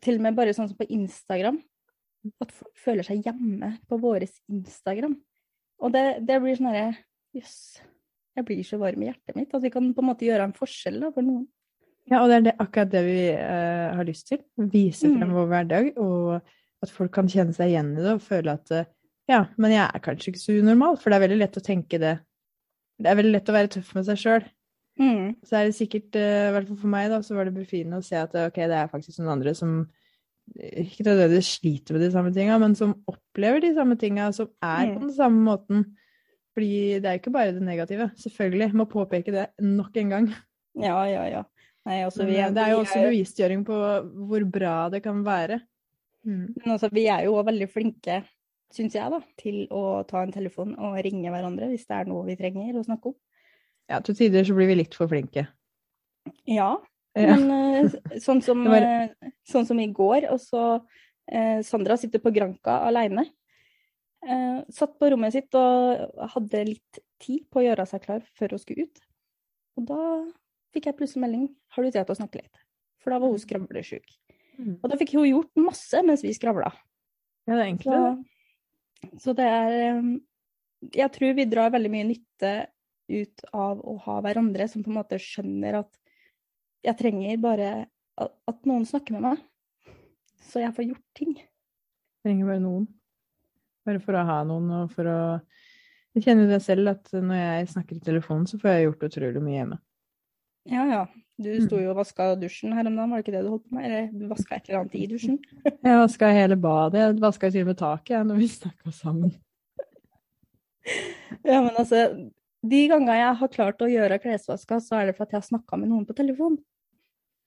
til 0.04 0.20
og 0.20 0.25
med 0.25 0.36
bare 0.36 0.54
sånn 0.56 0.68
som 0.68 0.80
på 0.80 0.89
Instagram, 0.92 1.62
at 2.44 2.51
folk 2.51 2.82
føler 2.84 3.08
seg 3.08 3.24
hjemme 3.24 3.77
på 3.88 4.00
vår 4.01 4.25
Instagram. 4.27 5.15
Og 5.84 5.94
det, 5.96 6.06
det 6.27 6.42
blir 6.44 6.58
sånn 6.58 6.72
herre 6.74 6.89
Jøss, 7.36 7.56
jeg 8.36 8.46
blir 8.46 8.63
så 8.68 8.77
varm 8.82 9.01
i 9.04 9.08
hjertet 9.10 9.36
mitt. 9.38 9.54
At 9.56 9.63
vi 9.63 9.70
kan 9.74 9.94
på 9.96 10.04
en 10.04 10.10
måte 10.12 10.25
gjøre 10.27 10.44
en 10.50 10.54
forskjell 10.58 11.00
da, 11.06 11.12
for 11.15 11.24
noen. 11.25 11.46
Ja, 12.12 12.20
og 12.22 12.30
det 12.30 12.36
er 12.38 12.44
det, 12.50 12.56
akkurat 12.62 12.92
det 12.92 13.01
vi 13.08 13.22
uh, 13.34 13.96
har 13.98 14.06
lyst 14.06 14.27
til. 14.30 14.44
Vise 14.60 15.08
frem 15.10 15.24
Mm. 15.30 15.34
vår 15.39 15.48
hverdag, 15.54 15.88
og 15.98 16.42
at 16.86 16.92
folk 16.94 17.12
kan 17.15 17.27
kjenne 17.32 17.56
seg 17.56 17.72
igjen 17.72 17.94
i 17.98 18.04
det 18.04 18.12
og 18.20 18.22
føle 18.22 18.54
at 18.60 18.72
uh, 18.75 18.84
ja, 19.32 19.39
men 19.58 19.72
jeg 19.74 19.88
er 19.88 20.04
kanskje 20.06 20.30
ikke 20.34 20.44
så 20.44 20.58
unormal, 20.62 21.00
for 21.01 21.10
det 21.10 21.18
er 21.18 21.24
veldig 21.27 21.39
lett 21.42 21.58
å 21.58 21.63
tenke 21.65 21.98
det. 21.98 22.12
Det 23.01 23.10
er 23.10 23.18
veldig 23.18 23.32
lett 23.34 23.50
å 23.50 23.56
være 23.56 23.72
tøff 23.74 23.89
med 23.98 24.06
seg 24.06 24.20
sjøl. 24.22 24.44
Mm. 25.01 25.32
Så 25.44 25.58
er 25.58 25.65
det 25.65 25.74
sikkert, 25.80 26.13
i 26.15 26.22
i 26.22 26.51
hvert 26.54 26.68
fall 26.70 26.77
for 26.84 26.92
meg, 26.94 27.10
da, 27.12 27.18
så 27.25 27.34
var 27.36 27.50
det 27.50 27.56
befriende 27.58 27.98
å 27.98 28.06
se 28.06 28.15
at 28.21 28.36
eh, 28.38 28.45
ok, 28.52 28.60
det 28.69 28.78
er 28.84 28.91
faktisk 28.93 29.19
noen 29.19 29.34
andre 29.34 29.56
som 29.58 29.74
eh, 30.56 30.86
ikke 30.86 31.08
nødvendigvis 31.08 31.50
sliter 31.58 31.98
med 31.98 32.06
de 32.06 32.12
samme 32.13 32.32
tinga, 32.38 32.60
men 32.62 32.78
som 32.78 32.93
opplever 33.12 33.65
de 33.65 33.74
samme 33.76 33.98
tinga, 34.00 34.30
som 34.38 34.48
er 34.62 34.93
på 34.93 35.00
Mm. 35.02 35.08
den 35.08 35.15
samme 35.17 35.41
måten. 35.50 35.84
Fordi 36.56 37.00
det 37.04 37.10
er 37.10 37.18
jo 37.18 37.22
ikke 37.24 37.34
bare 37.36 37.52
det 37.56 37.63
negative. 37.68 38.10
Selvfølgelig. 38.22 38.70
Må 38.80 38.86
påpeke 38.88 39.34
det 39.36 39.48
nok 39.60 39.98
en 40.00 40.13
gang. 40.13 40.30
Ja, 40.80 41.02
ja, 41.12 41.26
ja. 41.28 41.41
Nei, 41.86 42.00
altså, 42.08 42.24
vi 42.26 42.38
eh, 42.39 42.46
er, 42.48 42.54
det 42.56 42.63
er 42.63 42.72
jo 42.74 42.80
også 42.86 43.02
bevisstgjøring 43.04 43.65
på 43.68 43.76
hvor 44.30 44.46
bra 44.50 44.76
det 44.94 45.04
kan 45.06 45.20
være. 45.28 45.60
Mm. 46.26 46.48
Men 46.56 46.72
altså, 46.78 46.89
vi 46.96 47.04
er 47.12 47.28
jo 47.28 47.36
òg 47.38 47.46
veldig 47.52 47.68
flinke, 47.70 48.22
syns 48.74 48.96
jeg, 48.98 49.12
da, 49.13 49.20
til 49.38 49.60
å 49.70 49.84
ta 50.10 50.24
en 50.26 50.34
telefon 50.34 50.74
og 50.82 50.96
ringe 51.06 51.30
hverandre 51.30 51.68
hvis 51.70 51.86
det 51.86 52.00
er 52.00 52.10
noe 52.10 52.26
vi 52.26 52.38
trenger 52.39 52.80
å 52.80 52.86
snakke 52.88 53.12
om. 53.12 53.18
Ja, 53.91 54.00
til 54.02 54.18
tider 54.18 54.48
så 54.48 54.56
blir 54.58 54.72
vi 54.72 54.80
litt 54.80 54.96
for 54.98 55.12
flinke. 55.12 55.46
Ja, 56.50 56.72
Ja. 57.15 57.36
men 57.38 57.52
eh, 57.86 58.18
sånn 58.20 58.41
som, 58.48 58.63
var- 58.68 58.88
eh, 58.88 59.30
sånn 59.48 59.68
som 59.70 59.80
i 59.80 59.86
går, 59.94 60.26
og 60.34 60.41
så 60.41 60.63
eh, 61.30 61.62
Sandra 61.63 61.96
sitter 62.02 62.20
på 62.24 62.34
Granka 62.36 62.80
alene. 62.89 63.28
Eh, 64.26 64.62
satt 64.74 64.96
på 64.98 65.10
rommet 65.14 65.36
sitt 65.36 65.54
og 65.58 66.22
hadde 66.34 66.64
litt 66.72 67.00
tid 67.22 67.44
på 67.54 67.62
å 67.62 67.66
gjøre 67.68 67.86
seg 67.90 68.02
klar 68.06 68.24
før 68.38 68.56
hun 68.56 68.62
skulle 68.62 68.88
ut. 68.88 69.02
Og 69.78 69.88
da 69.92 70.02
fikk 70.74 70.90
jeg 70.90 70.98
plutselig 70.98 71.26
melding 71.26 71.50
har 71.76 71.86
du 71.86 71.92
tid 71.92 72.02
til 72.02 72.16
å 72.16 72.20
snakke 72.20 72.42
litt. 72.42 72.62
For 73.04 73.14
da 73.14 73.20
var 73.22 73.30
hun 73.30 73.42
skravlesjuk. 73.42 74.16
Mm. 74.58 74.78
Og 74.80 74.88
da 74.90 74.98
fikk 74.98 75.14
hun 75.18 75.28
gjort 75.30 75.62
masse 75.62 76.02
mens 76.08 76.24
vi 76.26 76.34
skravla. 76.34 76.72
Ja, 77.46 77.54
det 77.54 77.60
er 77.60 77.68
egentlig 77.68 77.92
Så, 77.92 78.02
det. 78.02 79.12
så 79.22 79.36
det 79.38 79.46
er 79.46 80.00
um, 80.00 80.14
Jeg 80.96 81.12
tror 81.14 81.36
vi 81.38 81.46
drar 81.50 81.74
veldig 81.76 81.92
mye 81.94 82.08
nytte 82.10 82.54
ut 83.06 83.46
av 83.54 83.84
å 83.86 84.00
ha 84.08 84.18
hverandre 84.26 84.66
som 84.72 84.82
på 84.82 84.90
en 84.90 84.98
måte 84.98 85.22
skjønner 85.22 85.84
at 85.84 86.00
jeg 86.86 86.98
trenger 86.98 87.38
bare 87.42 87.70
at, 88.18 88.60
noen 88.66 88.86
snakker 88.88 89.18
med 89.18 89.26
meg, 89.26 89.40
så 90.48 90.62
jeg 90.62 90.74
får 90.78 90.88
gjort 90.88 91.06
ting. 91.18 91.34
Trenger 92.26 92.50
bare 92.50 92.64
noen. 92.64 92.86
Bare 93.86 94.00
for 94.02 94.17
å 94.17 94.24
ha 94.26 94.39
noen, 94.48 94.69
og 94.84 94.91
for 94.95 95.10
å 95.12 95.19
Jeg 96.15 96.24
kjenner 96.30 96.48
det 96.48 96.62
selv, 96.63 96.88
at 96.93 97.10
når 97.12 97.36
jeg 97.41 97.67
snakker 97.74 97.98
i 97.98 98.04
telefonen, 98.06 98.45
så 98.48 98.56
får 98.62 98.69
jeg 98.71 98.86
gjort 98.86 99.02
utrolig 99.10 99.41
mye 99.43 99.58
hjemme. 99.60 99.78
Ja, 100.71 100.86
ja. 100.88 101.02
Du 101.38 101.50
Mm. 101.52 101.65
sto 101.67 101.76
jo 101.82 101.89
og 101.91 101.98
vaska 101.98 102.30
dusjen 102.39 102.71
her 102.74 102.88
om 102.88 102.95
dagen, 102.95 103.10
var 103.12 103.19
det 103.21 103.26
ikke 103.26 103.34
det 103.36 103.41
du 103.43 103.50
holdt 103.52 103.65
på 103.67 103.76
med? 103.76 103.86
Eller 103.86 104.08
du 104.15 104.28
vaska 104.30 104.56
et 104.56 104.69
eller 104.69 104.80
annet 104.80 104.95
i 104.95 105.08
dusjen? 105.12 105.36
Jeg 105.84 106.00
vaska 106.00 106.30
hele 106.32 106.56
badet. 106.56 107.02
Jeg 107.04 107.19
vaska 107.19 107.52
til 107.52 107.62
og 107.65 107.67
med 107.67 107.78
taket 107.78 108.13
jeg, 108.15 108.26
når 108.30 108.39
vi 108.39 108.48
snakka 108.48 108.91
sammen. 108.95 109.36
Ja, 111.43 111.60
men 111.62 111.76
altså, 111.78 112.30
de 112.65 112.80
gangene 112.88 113.17
jeg 113.17 113.36
har 113.39 113.48
klart 113.54 113.82
å 113.82 113.89
gjøre 113.89 114.19
klesvaska, 114.21 114.78
så 114.82 115.00
er 115.02 115.08
det 115.10 115.15
for 115.17 115.26
at 115.26 115.32
jeg 115.36 115.41
har 115.41 115.48
snakka 115.50 115.78
med 115.82 115.89
noen 115.91 116.06
på 116.08 116.15
telefon. 116.17 116.58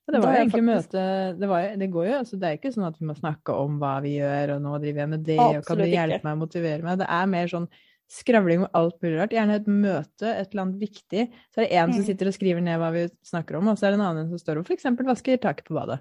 Det 0.09 0.23
faktisk- 0.25 0.65
møte 0.65 1.39
det, 1.39 1.49
var, 1.49 1.77
det 1.77 1.91
går 1.93 2.07
jo, 2.09 2.15
altså 2.23 2.39
det 2.41 2.49
er 2.49 2.57
ikke 2.57 2.73
sånn 2.73 2.87
at 2.89 2.97
vi 2.99 3.05
må 3.07 3.15
snakke 3.19 3.53
om 3.53 3.79
hva 3.79 4.01
vi 4.01 4.15
gjør, 4.19 4.55
og 4.57 4.63
nå 4.65 4.79
driver 4.81 5.03
jeg 5.05 5.09
med 5.13 5.25
det, 5.27 5.39
og 5.39 5.65
kan 5.67 5.77
det 5.79 5.89
hjelpe 5.93 6.17
ikke. 6.17 6.25
meg 6.25 6.37
å 6.37 6.43
motivere 6.47 6.83
meg? 6.83 6.99
Det 7.03 7.09
er 7.09 7.27
mer 7.27 7.47
sånn 7.53 7.69
skravling 8.09 8.63
om 8.65 8.69
alt 8.73 8.97
mulig 9.03 9.19
rart. 9.21 9.35
Gjerne 9.37 9.55
et 9.59 9.67
møte, 9.69 10.23
et 10.33 10.49
eller 10.55 10.63
annet 10.65 10.81
viktig. 10.81 11.27
Så 11.53 11.61
er 11.61 11.67
det 11.67 11.73
én 11.77 11.93
som 11.93 12.01
Mm. 12.03 12.07
sitter 12.07 12.27
og 12.27 12.33
skriver 12.39 12.63
ned 12.65 12.79
hva 12.81 12.91
vi 12.95 13.03
snakker 13.23 13.59
om, 13.59 13.69
og 13.69 13.77
så 13.77 13.85
er 13.87 13.91
det 13.93 14.01
en 14.01 14.07
annen 14.09 14.29
som 14.31 14.39
står 14.39 14.59
og 14.59 14.65
f.eks. 14.67 14.85
vasker 15.05 15.37
taket 15.39 15.65
på 15.69 15.75
badet. 15.77 16.01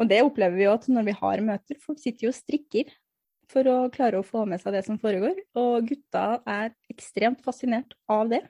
Og 0.00 0.08
det 0.08 0.22
opplever 0.24 0.56
vi 0.56 0.64
jo 0.64 0.72
at 0.72 0.86
når 0.88 1.04
vi 1.04 1.12
har 1.12 1.36
møter, 1.44 1.76
folk 1.78 1.98
sitter 2.00 2.24
jo 2.24 2.28
og 2.32 2.40
strikker 2.40 2.88
for 3.48 3.64
å 3.64 3.90
klare 3.92 4.14
å 4.16 4.24
få 4.24 4.46
med 4.48 4.62
seg 4.62 4.72
det 4.72 4.84
som 4.86 4.96
foregår. 4.98 5.36
Og 5.54 5.86
gutta 5.86 6.40
er 6.46 6.72
ekstremt 6.90 7.42
fascinert 7.44 7.92
av 8.08 8.30
det. 8.30 8.40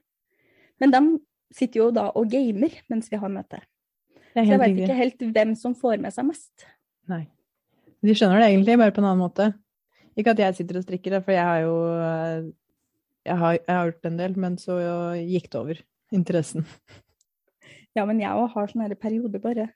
Men 0.81 0.91
de 0.93 1.19
sitter 1.53 1.81
jo 1.81 1.91
da 1.91 2.13
og 2.15 2.31
gamer 2.31 2.71
mens 2.89 3.11
vi 3.11 3.17
har 3.19 3.29
møte. 3.29 3.61
Så 4.33 4.45
jeg 4.49 4.59
vet 4.63 4.77
ikke 4.87 4.97
helt 4.99 5.25
hvem 5.37 5.55
som 5.59 5.75
får 5.77 6.01
med 6.01 6.15
seg 6.15 6.25
mest. 6.29 6.67
Nei. 7.13 7.27
De 8.03 8.15
skjønner 8.17 8.41
det 8.43 8.49
egentlig, 8.51 8.79
bare 8.81 8.95
på 8.97 9.03
en 9.03 9.09
annen 9.11 9.23
måte. 9.23 9.51
Ikke 10.19 10.33
at 10.35 10.41
jeg 10.43 10.57
sitter 10.59 10.79
og 10.81 10.85
strikker, 10.87 11.19
for 11.25 11.33
jeg 11.37 11.45
har 11.45 11.61
jo 11.65 11.75
eh, 11.97 12.51
jeg 13.29 13.39
har, 13.39 13.53
jeg 13.61 13.77
har 13.77 13.91
gjort 13.91 14.09
en 14.09 14.17
del, 14.19 14.35
men 14.45 14.57
så 14.59 14.79
gikk 15.21 15.51
det 15.53 15.61
over. 15.61 15.83
Interessen. 16.13 16.67
Ja, 17.93 18.07
men 18.09 18.23
jeg 18.23 18.33
òg 18.33 18.47
har 18.55 18.71
sånne 18.71 18.97
perioder, 18.97 19.37
bare. 19.43 19.67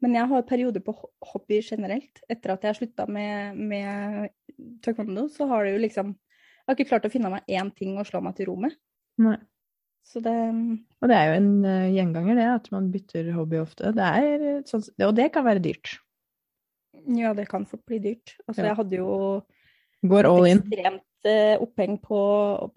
Men 0.00 0.14
jeg 0.16 0.24
har 0.30 0.44
perioder 0.48 0.80
på 0.80 0.94
ho- 0.96 1.10
hobby 1.34 1.58
generelt. 1.60 2.22
Etter 2.32 2.54
at 2.54 2.62
jeg 2.64 2.78
slutta 2.78 3.04
med, 3.12 3.58
med 3.60 4.30
taekwondo, 4.80 5.26
så 5.28 5.44
har 5.50 5.66
det 5.66 5.74
jo 5.74 5.82
liksom 5.82 6.14
Jeg 6.14 6.64
har 6.70 6.78
ikke 6.78 6.86
klart 6.88 7.04
å 7.04 7.10
finne 7.12 7.28
meg 7.34 7.44
én 7.52 7.68
ting 7.76 7.98
å 8.00 8.06
slå 8.08 8.22
meg 8.24 8.38
til 8.38 8.48
ro 8.48 8.54
med. 8.56 8.72
Nei. 9.20 9.34
Så 10.08 10.22
det 10.24 10.32
Og 11.02 11.08
det 11.10 11.16
er 11.18 11.26
jo 11.28 11.36
en 11.42 11.50
eh, 11.68 11.90
gjenganger, 11.92 12.38
det, 12.38 12.46
at 12.54 12.70
man 12.72 12.86
bytter 12.94 13.26
hobby 13.36 13.58
ofte. 13.60 13.90
Det 13.92 14.06
er 14.06 14.44
eh, 14.56 14.62
sånn, 14.68 14.84
og 15.04 15.12
det 15.18 15.26
kan 15.34 15.44
være 15.44 15.60
dyrt. 15.64 15.98
Ja, 17.12 17.34
det 17.36 17.44
kan 17.50 17.66
fort 17.68 17.84
bli 17.86 17.98
dyrt. 18.02 18.32
Altså, 18.48 18.62
Ja. 18.62 18.70
jeg 18.70 18.76
hadde 18.80 18.96
jo 19.02 19.42
Går 20.08 20.24
all 20.30 20.46
in. 20.48 20.62
ekstremt 20.62 21.28
eh, 21.28 21.58
oppheng 21.60 21.98
på 22.00 22.18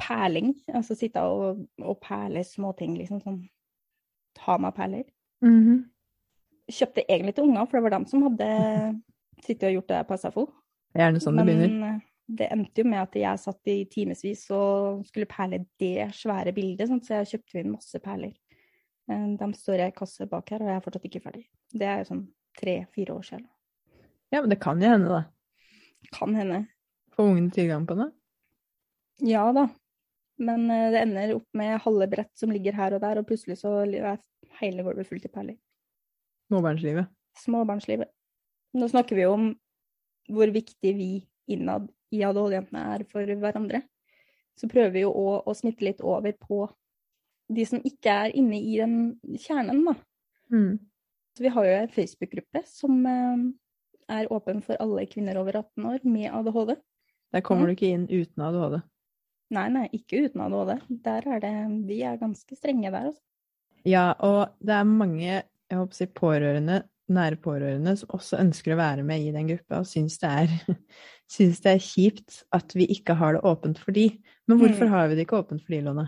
perling. 0.02 0.52
Altså 0.74 0.96
sitte 1.00 1.22
og, 1.24 1.64
og 1.80 2.00
perle 2.04 2.44
småting, 2.44 2.98
liksom 3.00 3.22
sånn. 3.24 3.40
Ta 4.38 4.58
meg 4.58 4.76
perler. 4.76 5.04
Mhm. 5.44 5.86
Kjøpte 6.72 7.04
egentlig 7.10 7.36
til 7.36 7.44
unger, 7.48 7.66
for 7.68 7.78
det 7.80 7.84
var 7.84 7.96
dem 7.98 8.06
som 8.08 8.22
hadde 8.28 8.48
sittet 9.46 9.70
og 9.72 9.74
gjort 9.80 9.88
det 9.92 10.04
på 10.08 10.18
SFO. 10.20 10.46
Er 10.96 11.06
gjerne 11.08 11.24
sånn 11.24 11.38
det 11.40 11.46
begynner. 11.48 12.02
Det 12.32 12.48
endte 12.54 12.84
jo 12.84 12.88
med 12.88 13.02
at 13.02 13.16
jeg 13.20 13.40
satt 13.42 13.68
i 13.68 13.82
timevis 13.92 14.46
og 14.56 15.02
skulle 15.10 15.28
perle 15.28 15.66
det 15.82 16.08
svære 16.16 16.54
bildet, 16.56 16.88
sånn, 16.88 17.02
så 17.04 17.20
jeg 17.20 17.34
kjøpte 17.34 17.60
inn 17.60 17.74
masse 17.74 18.00
perler. 18.04 18.32
Eh, 19.12 19.26
De 19.40 19.50
står 19.58 19.82
i 19.82 19.88
ei 19.90 19.96
kasse 19.96 20.28
bak 20.32 20.54
her, 20.54 20.64
og 20.64 20.72
jeg 20.72 20.80
er 20.80 20.86
fortsatt 20.86 21.10
ikke 21.10 21.24
ferdig. 21.26 21.44
Det 21.74 21.88
er 21.88 22.02
jo 22.02 22.10
sånn 22.14 22.24
tre-fire 22.60 23.18
år 23.18 23.28
siden. 23.28 23.48
Ja, 24.32 24.40
men 24.40 24.52
det 24.54 24.62
kan 24.64 24.80
jo 24.80 24.92
hende, 24.94 25.12
da. 25.12 25.22
Kan 26.16 26.36
hende. 26.40 26.64
Får 27.16 27.34
ungene 27.34 27.52
tilgang 27.54 27.86
på 27.90 27.98
det? 28.00 28.08
Ja 29.28 29.44
da. 29.54 29.68
Men 30.42 30.64
eh, 30.72 30.90
det 30.94 31.04
ender 31.04 31.36
opp 31.36 31.48
med 31.58 31.82
halve 31.84 32.08
brett 32.10 32.32
som 32.40 32.54
ligger 32.54 32.78
her 32.78 32.96
og 32.96 33.04
der, 33.04 33.20
og 33.20 33.28
plutselig 33.30 33.60
så 33.60 33.82
er 33.84 34.22
hele 34.62 34.86
gulvet 34.88 35.10
fullt 35.10 35.28
av 35.28 35.36
perler. 35.36 35.60
Småbarnslivet. 36.50 37.12
Småbarnslivet. 37.44 38.10
Nå 38.80 38.88
snakker 38.92 39.20
vi 39.20 39.26
jo 39.26 39.36
om 39.36 39.50
hvor 40.32 40.52
viktig 40.54 40.94
vi 40.96 41.12
innad 41.52 41.90
i 42.12 42.22
ADHD-jentene 42.28 42.84
er 42.96 43.04
for 43.10 43.26
hverandre. 43.26 43.82
Så 44.60 44.68
prøver 44.70 44.92
vi 44.94 45.04
jo 45.06 45.12
å, 45.16 45.42
å 45.48 45.54
smitte 45.56 45.86
litt 45.88 46.02
over 46.04 46.34
på 46.38 46.66
de 47.52 47.66
som 47.68 47.82
ikke 47.88 48.14
er 48.28 48.36
inne 48.38 48.60
i 48.60 48.78
den 48.80 48.96
kjernen, 49.40 49.84
da. 49.88 49.96
Mm. 50.52 50.78
Så 51.38 51.44
vi 51.46 51.52
har 51.56 51.66
jo 51.68 51.74
en 51.80 51.92
Facebook-gruppe 51.96 52.62
som 52.68 52.98
eh, 53.08 53.44
er 54.12 54.30
åpen 54.36 54.60
for 54.64 54.80
alle 54.84 55.06
kvinner 55.08 55.40
over 55.40 55.62
18 55.62 55.88
år 55.94 56.06
med 56.08 56.30
ADHD. 56.32 56.76
Der 57.32 57.42
kommer 57.48 57.68
Mm. 57.68 57.72
du 57.72 57.76
ikke 57.78 57.92
inn 57.96 58.08
uten 58.12 58.44
ADHD. 58.44 58.82
Nei, 59.52 59.68
nei, 59.72 59.86
ikke 59.96 60.26
uten 60.28 60.42
ADHD. 60.46 60.74
Der 61.04 61.28
er 61.28 61.40
det 61.44 61.54
Vi 61.88 62.02
er 62.08 62.18
ganske 62.20 62.56
strenge 62.60 62.92
der, 62.92 63.10
altså. 63.12 63.22
Ja, 63.88 64.12
og 64.20 64.52
det 64.62 64.76
er 64.76 64.84
mange 64.86 65.24
jeg 65.32 65.78
håper 65.80 65.96
å 65.96 65.98
si, 65.98 66.06
pårørende, 66.06 66.82
nære 67.10 67.40
pårørende 67.42 67.96
som 67.98 68.12
også 68.16 68.40
ønsker 68.40 68.76
å 68.76 68.80
være 68.80 69.04
med 69.08 69.24
i 69.26 69.32
den 69.34 69.48
gruppa, 69.50 69.82
og 69.82 69.90
syns 69.90 70.20
det 70.22 70.30
er, 70.30 70.54
syns 71.36 71.62
det 71.64 71.74
er 71.76 71.84
kjipt 71.86 72.42
at 72.54 72.76
vi 72.78 72.88
ikke 72.94 73.16
har 73.20 73.38
det 73.38 73.44
åpent 73.48 73.80
for 73.82 73.92
de. 73.96 74.10
Men 74.48 74.60
hvorfor 74.62 74.86
Mm. 74.88 74.94
har 74.94 75.08
vi 75.08 75.16
det 75.16 75.26
ikke 75.28 75.42
åpent 75.42 75.64
for 75.64 75.76
de, 75.76 75.82
Lone? 75.82 76.08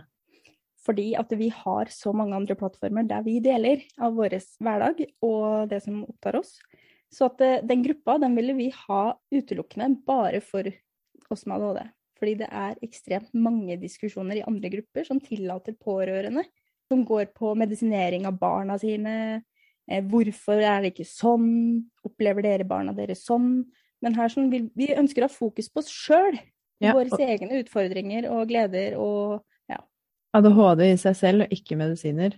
Fordi 0.84 1.14
at 1.16 1.32
vi 1.40 1.48
har 1.48 1.86
så 1.90 2.12
mange 2.14 2.36
andre 2.36 2.56
plattformer 2.60 3.08
der 3.08 3.24
vi 3.24 3.40
deler 3.40 3.84
av 4.04 4.16
vår 4.18 4.36
hverdag 4.60 5.06
og 5.24 5.70
det 5.70 5.80
som 5.84 6.04
opptar 6.04 6.36
oss. 6.42 6.58
Så 7.14 7.30
at 7.30 7.42
eh, 7.42 7.62
den 7.64 7.84
gruppa 7.86 8.18
den 8.20 8.36
ville 8.36 8.56
vi 8.58 8.70
ha 8.88 9.14
utelukkende 9.32 10.04
bare 10.06 10.42
for 10.42 10.68
oss 11.32 11.46
med 11.46 11.62
ADHD. 11.62 11.88
Fordi 12.20 12.34
det 12.40 12.50
er 12.52 12.76
ekstremt 12.84 13.32
mange 13.34 13.78
diskusjoner 13.80 14.40
i 14.40 14.46
andre 14.48 14.70
grupper 14.70 15.08
som 15.08 15.20
tillater 15.24 15.76
pårørende, 15.80 16.44
som 16.92 17.06
går 17.06 17.32
på 17.36 17.54
medisinering 17.56 18.28
av 18.28 18.38
barna 18.40 18.78
sine. 18.80 19.44
Eh, 19.92 20.04
hvorfor 20.04 20.62
er 20.62 20.84
det 20.84 20.94
ikke 20.94 21.08
sånn? 21.08 21.50
Opplever 22.06 22.46
dere 22.46 22.68
barna 22.68 22.94
deres 22.96 23.26
sånn? 23.28 23.64
Men 24.04 24.16
her 24.18 24.32
sånn, 24.32 24.50
vi, 24.52 24.66
vi 24.76 24.92
ønsker 24.96 25.24
å 25.24 25.30
ha 25.30 25.34
fokus 25.34 25.70
på 25.72 25.84
oss 25.84 25.92
sjøl. 25.92 26.38
Ja, 26.84 26.92
Våre 26.98 27.16
egne 27.24 27.62
utfordringer 27.62 28.28
og 28.34 28.50
gleder 28.50 28.98
og 29.00 29.44
ADHD 30.34 30.88
i 30.88 30.98
seg 30.98 31.18
selv, 31.18 31.46
og 31.46 31.54
ikke 31.54 31.78
medisiner. 31.80 32.38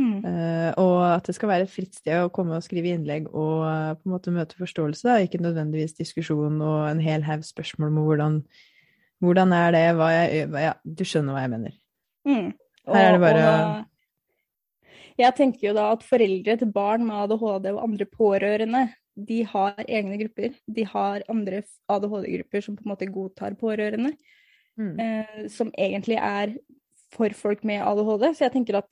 mm. 0.00 0.24
Eh, 0.24 0.70
og 0.80 0.96
at 1.06 1.26
det 1.26 1.34
skal 1.36 1.48
være 1.48 1.66
et 1.66 1.72
fritt 1.72 1.94
sted 1.96 2.20
å 2.20 2.30
komme 2.32 2.56
og 2.56 2.64
skrive 2.64 2.92
innlegg 2.94 3.28
og 3.32 3.64
eh, 3.68 3.94
på 3.96 4.08
en 4.08 4.14
måte 4.14 4.34
møte 4.34 4.58
forståelse, 4.60 5.06
da. 5.08 5.18
ikke 5.24 5.40
nødvendigvis 5.40 5.96
diskusjon 5.98 6.60
og 6.60 6.88
en 6.90 7.00
hel 7.00 7.24
haug 7.24 7.44
spørsmål 7.44 7.88
om 7.92 8.02
hvordan, 8.04 8.38
hvordan 9.24 9.54
er 9.56 9.76
det, 9.76 9.84
hva 9.96 10.10
jeg 10.12 10.44
øver 10.44 10.66
Ja, 10.66 10.74
du 10.84 11.04
skjønner 11.04 11.36
hva 11.36 11.44
jeg 11.46 11.52
mener. 11.56 11.78
Mm. 12.28 12.50
Her 12.90 13.06
er 13.06 13.16
det 13.16 13.22
bare- 13.24 13.46
og 13.48 13.86
Jeg 15.20 15.36
tenker 15.36 15.68
jo 15.68 15.76
da 15.76 15.90
at 15.92 16.04
foreldre 16.06 16.56
til 16.60 16.70
barn 16.72 17.04
med 17.06 17.26
ADHD 17.26 17.70
og 17.74 17.82
andre 17.84 18.06
pårørende, 18.08 18.86
de 19.20 19.42
har 19.44 19.80
egne 19.84 20.16
grupper. 20.22 20.54
De 20.70 20.84
har 20.88 21.24
andre 21.28 21.62
ADHD-grupper 21.92 22.64
som 22.64 22.76
på 22.78 22.86
en 22.86 22.92
måte 22.94 23.10
godtar 23.12 23.56
pårørende, 23.60 24.14
Mm. 24.78 25.00
eh, 25.00 25.48
som 25.48 25.68
egentlig 25.76 26.16
er 26.16 26.54
for 27.12 27.28
folk 27.36 27.64
med 27.64 27.82
ADHD. 27.82 28.30
Så 28.32 28.46
jeg 28.46 28.52
tenker 28.52 28.78
at 28.78 28.88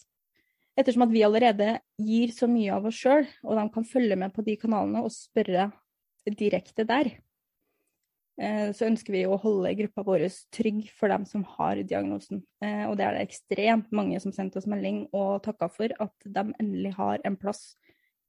ettersom 0.77 1.03
at 1.07 1.12
vi 1.14 1.23
allerede 1.25 1.79
gir 1.99 2.29
så 2.35 2.49
mye 2.51 2.75
av 2.75 2.85
oss 2.91 2.99
sjøl, 2.99 3.25
og 3.45 3.57
de 3.57 3.69
kan 3.73 3.85
følge 3.85 4.17
med 4.19 4.35
på 4.35 4.45
de 4.45 4.57
kanalene 4.57 5.03
og 5.03 5.14
spørre 5.14 5.71
direkte 6.27 6.85
der, 6.85 7.11
så 8.70 8.87
ønsker 8.87 9.16
vi 9.16 9.24
å 9.27 9.38
holde 9.42 9.74
gruppa 9.81 10.05
vår 10.07 10.29
trygg 10.55 10.85
for 10.94 11.11
dem 11.11 11.24
som 11.27 11.42
har 11.57 11.81
diagnosen. 11.83 12.44
Eh, 12.62 12.85
Og 12.87 12.96
det 12.98 13.07
er 13.07 13.16
det 13.16 13.24
ekstremt 13.27 13.90
mange 13.90 14.20
som 14.22 14.35
sendte 14.35 14.61
oss 14.61 14.68
melding 14.70 15.09
og 15.12 15.42
takka 15.42 15.66
for 15.72 15.94
at 15.98 16.14
de 16.24 16.44
endelig 16.61 16.94
har 17.01 17.18
en 17.27 17.38
plass 17.40 17.72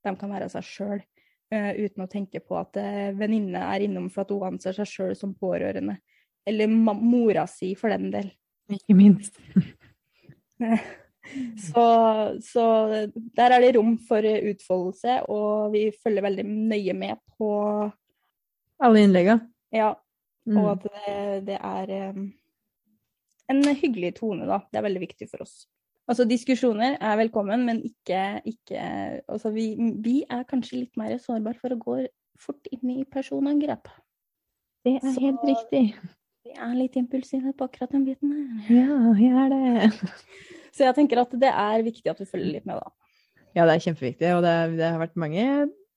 de 0.05 0.15
kan 0.15 0.31
være 0.31 0.47
seg 0.51 0.63
sjøl, 0.63 1.01
uten 1.51 2.05
å 2.05 2.07
tenke 2.07 2.39
på 2.45 2.55
at 2.59 2.77
eh, 2.79 3.09
venninne 3.17 3.59
er 3.73 3.83
innom 3.83 4.05
for 4.13 4.23
at 4.23 4.31
hun 4.31 4.53
anser 4.53 4.77
seg 4.77 4.87
sjøl 4.87 5.15
som 5.17 5.33
pårørende. 5.35 5.97
Eller 6.47 6.69
mora 6.69 7.45
si, 7.49 7.73
for 7.77 7.91
den 7.91 8.09
del. 8.13 8.29
Ikke 8.71 8.95
minst. 8.97 9.39
Så, 11.59 11.81
så 12.41 12.63
der 13.37 13.53
er 13.53 13.61
det 13.61 13.75
rom 13.75 13.91
for 14.01 14.23
utfoldelse, 14.25 15.19
og 15.29 15.75
vi 15.75 15.83
følger 15.93 16.25
veldig 16.25 16.45
nøye 16.47 16.95
med 16.97 17.19
på 17.37 17.49
Alle 18.81 19.03
innlegga. 19.05 19.35
Ja, 19.75 19.95
Mm. 20.47 20.57
og 20.57 20.69
at 20.71 20.83
det, 20.87 21.45
det 21.45 21.57
er 21.61 21.89
eh, 21.93 22.15
en 23.51 23.59
hyggelig 23.75 24.15
tone, 24.17 24.47
da. 24.47 24.61
Det 24.71 24.79
er 24.79 24.85
veldig 24.87 25.01
viktig 25.03 25.27
for 25.29 25.43
oss. 25.43 25.67
Altså, 26.09 26.25
diskusjoner 26.25 26.95
er 26.97 27.17
velkommen, 27.19 27.65
men 27.67 27.81
ikke, 27.85 28.41
ikke 28.49 28.79
Altså, 29.29 29.51
vi, 29.53 29.75
vi 30.01 30.23
er 30.31 30.45
kanskje 30.49 30.79
litt 30.79 30.97
mer 30.97 31.17
sårbare 31.21 31.59
for 31.59 31.75
å 31.75 31.77
gå 31.77 31.97
fort 32.39 32.65
inn 32.71 32.89
i 32.95 33.03
personangrep. 33.05 33.91
Det 34.85 34.95
er 34.95 35.05
Så- 35.11 35.19
helt 35.21 35.43
riktig. 35.45 35.93
Vi 36.47 36.51
er 36.55 36.73
litt 36.73 36.95
impulsive 36.97 37.53
på 37.53 37.67
akkurat 37.67 37.91
den 37.91 38.05
biten 38.07 38.31
her. 38.31 38.73
Ja, 38.73 39.13
vi 39.13 39.27
er 39.27 39.49
det. 39.53 39.91
Så 40.73 40.85
jeg 40.87 40.95
tenker 40.95 41.19
at 41.21 41.31
det 41.37 41.51
er 41.51 41.83
viktig 41.83 42.09
at 42.09 42.17
vi 42.17 42.25
følger 42.25 42.53
litt 42.55 42.65
med, 42.65 42.79
da. 42.79 42.89
Ja, 43.53 43.65
det 43.67 43.75
er 43.75 43.85
kjempeviktig, 43.91 44.33
og 44.37 44.41
det, 44.47 44.77
det 44.79 44.89
har 44.93 44.99
vært 45.03 45.15
mange 45.19 45.45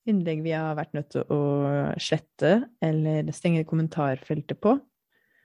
innlegg 0.09 0.43
vi 0.43 0.51
har 0.57 0.75
vært 0.79 0.95
nødt 0.97 1.11
til 1.15 1.23
å 1.31 1.41
slette 2.03 2.53
eller 2.83 3.31
stenge 3.33 3.65
kommentarfeltet 3.69 4.59
på. 4.61 4.77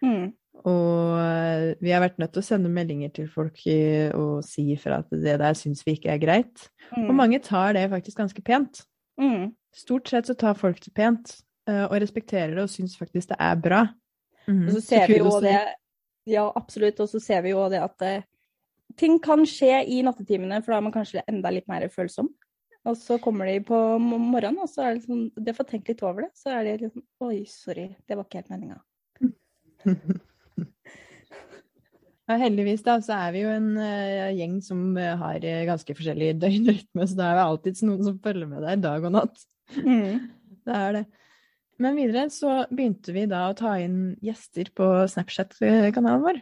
Mm. 0.01 0.31
Og 0.65 1.77
vi 1.81 1.91
har 1.93 2.01
vært 2.01 2.17
nødt 2.17 2.33
til 2.33 2.41
å 2.41 2.45
sende 2.47 2.71
meldinger 2.73 3.11
til 3.13 3.27
folk 3.29 3.59
eh, 3.69 4.09
og 4.17 4.41
si 4.45 4.71
ifra 4.73 5.03
at 5.03 5.11
det 5.13 5.37
der 5.39 5.57
syns 5.57 5.83
vi 5.85 5.93
ikke 5.97 6.09
er 6.15 6.21
greit. 6.21 6.69
Og 6.95 7.11
Mm. 7.11 7.15
mange 7.15 7.39
tar 7.43 7.73
det 7.73 7.89
faktisk 7.91 8.17
ganske 8.17 8.41
pent. 8.41 8.81
Mm. 9.19 9.53
Stort 9.73 10.09
sett 10.09 10.25
så 10.25 10.33
tar 10.37 10.55
folk 10.57 10.79
det 10.81 10.93
pent, 10.93 11.41
eh, 11.67 11.85
og 11.85 12.01
respekterer 12.01 12.55
det 12.55 12.63
og 12.63 12.69
syns 12.69 12.97
faktisk 12.97 13.29
det 13.29 13.37
er 13.39 13.55
bra. 13.55 13.83
Mhm. 14.47 14.67
Og 14.67 14.73
så 14.73 14.81
ser 14.81 15.07
vi 15.07 15.17
jo 15.19 15.39
det 15.41 15.59
Ja, 16.25 16.51
absolutt. 16.55 16.99
Og 16.99 17.07
så 17.07 17.21
ser 17.21 17.41
vi 17.41 17.49
jo 17.51 17.69
det 17.69 17.79
at 17.81 18.01
eh, 18.01 18.21
ting 18.97 19.19
kan 19.19 19.45
skje 19.45 19.85
i 19.87 20.01
nattetimene, 20.01 20.61
for 20.63 20.71
da 20.73 20.77
er 20.77 20.81
man 20.81 20.91
kanskje 20.91 21.21
enda 21.27 21.49
litt 21.51 21.67
mer 21.69 21.87
følsom. 21.87 22.27
Og 22.87 22.95
så 22.95 23.17
kommer 23.19 23.49
de 23.49 23.57
på 23.67 23.77
morgenen, 23.99 24.61
og 24.63 24.69
så 24.71 24.85
er 24.85 24.93
det 24.93 25.01
liksom, 25.01 25.25
De 25.43 25.55
får 25.57 25.67
tenkt 25.71 25.91
litt 25.91 26.03
over 26.07 26.27
det. 26.27 26.31
Så 26.39 26.53
er 26.53 26.63
de 26.63 26.77
litt 26.85 26.95
sånn 26.95 27.27
Oi, 27.27 27.41
sorry, 27.51 27.89
det 28.07 28.17
var 28.17 28.27
ikke 28.27 28.43
helt 28.43 28.53
meninga. 28.55 28.81
Ja, 32.27 32.35
heldigvis 32.41 32.81
da, 32.83 32.97
så 32.99 33.15
er 33.15 33.29
vi 33.31 33.41
jo 33.45 33.51
en 33.55 33.69
uh, 33.79 34.33
gjeng 34.35 34.57
som 34.59 34.81
uh, 34.99 35.13
har 35.21 35.45
eh, 35.47 35.61
ganske 35.63 35.93
forskjellig 35.95 36.33
døgnrytme, 36.41 37.05
så 37.07 37.15
da 37.15 37.29
er 37.29 37.37
det 37.37 37.45
alltid 37.45 37.79
noen 37.87 38.01
som 38.03 38.17
følger 38.25 38.49
med 38.51 38.65
deg 38.67 38.81
dag 38.83 39.05
og 39.07 39.13
natt. 39.15 39.45
Mm. 39.77 40.25
Det 40.67 40.75
er 40.75 40.97
det. 40.97 41.03
Men 41.79 41.95
videre 41.95 42.25
så 42.33 42.57
begynte 42.67 43.15
vi 43.15 43.23
da 43.31 43.45
å 43.47 43.55
ta 43.55 43.77
inn 43.79 44.17
gjester 44.19 44.67
på 44.75 44.89
Snapchat-kanalen 45.13 46.25
vår. 46.25 46.41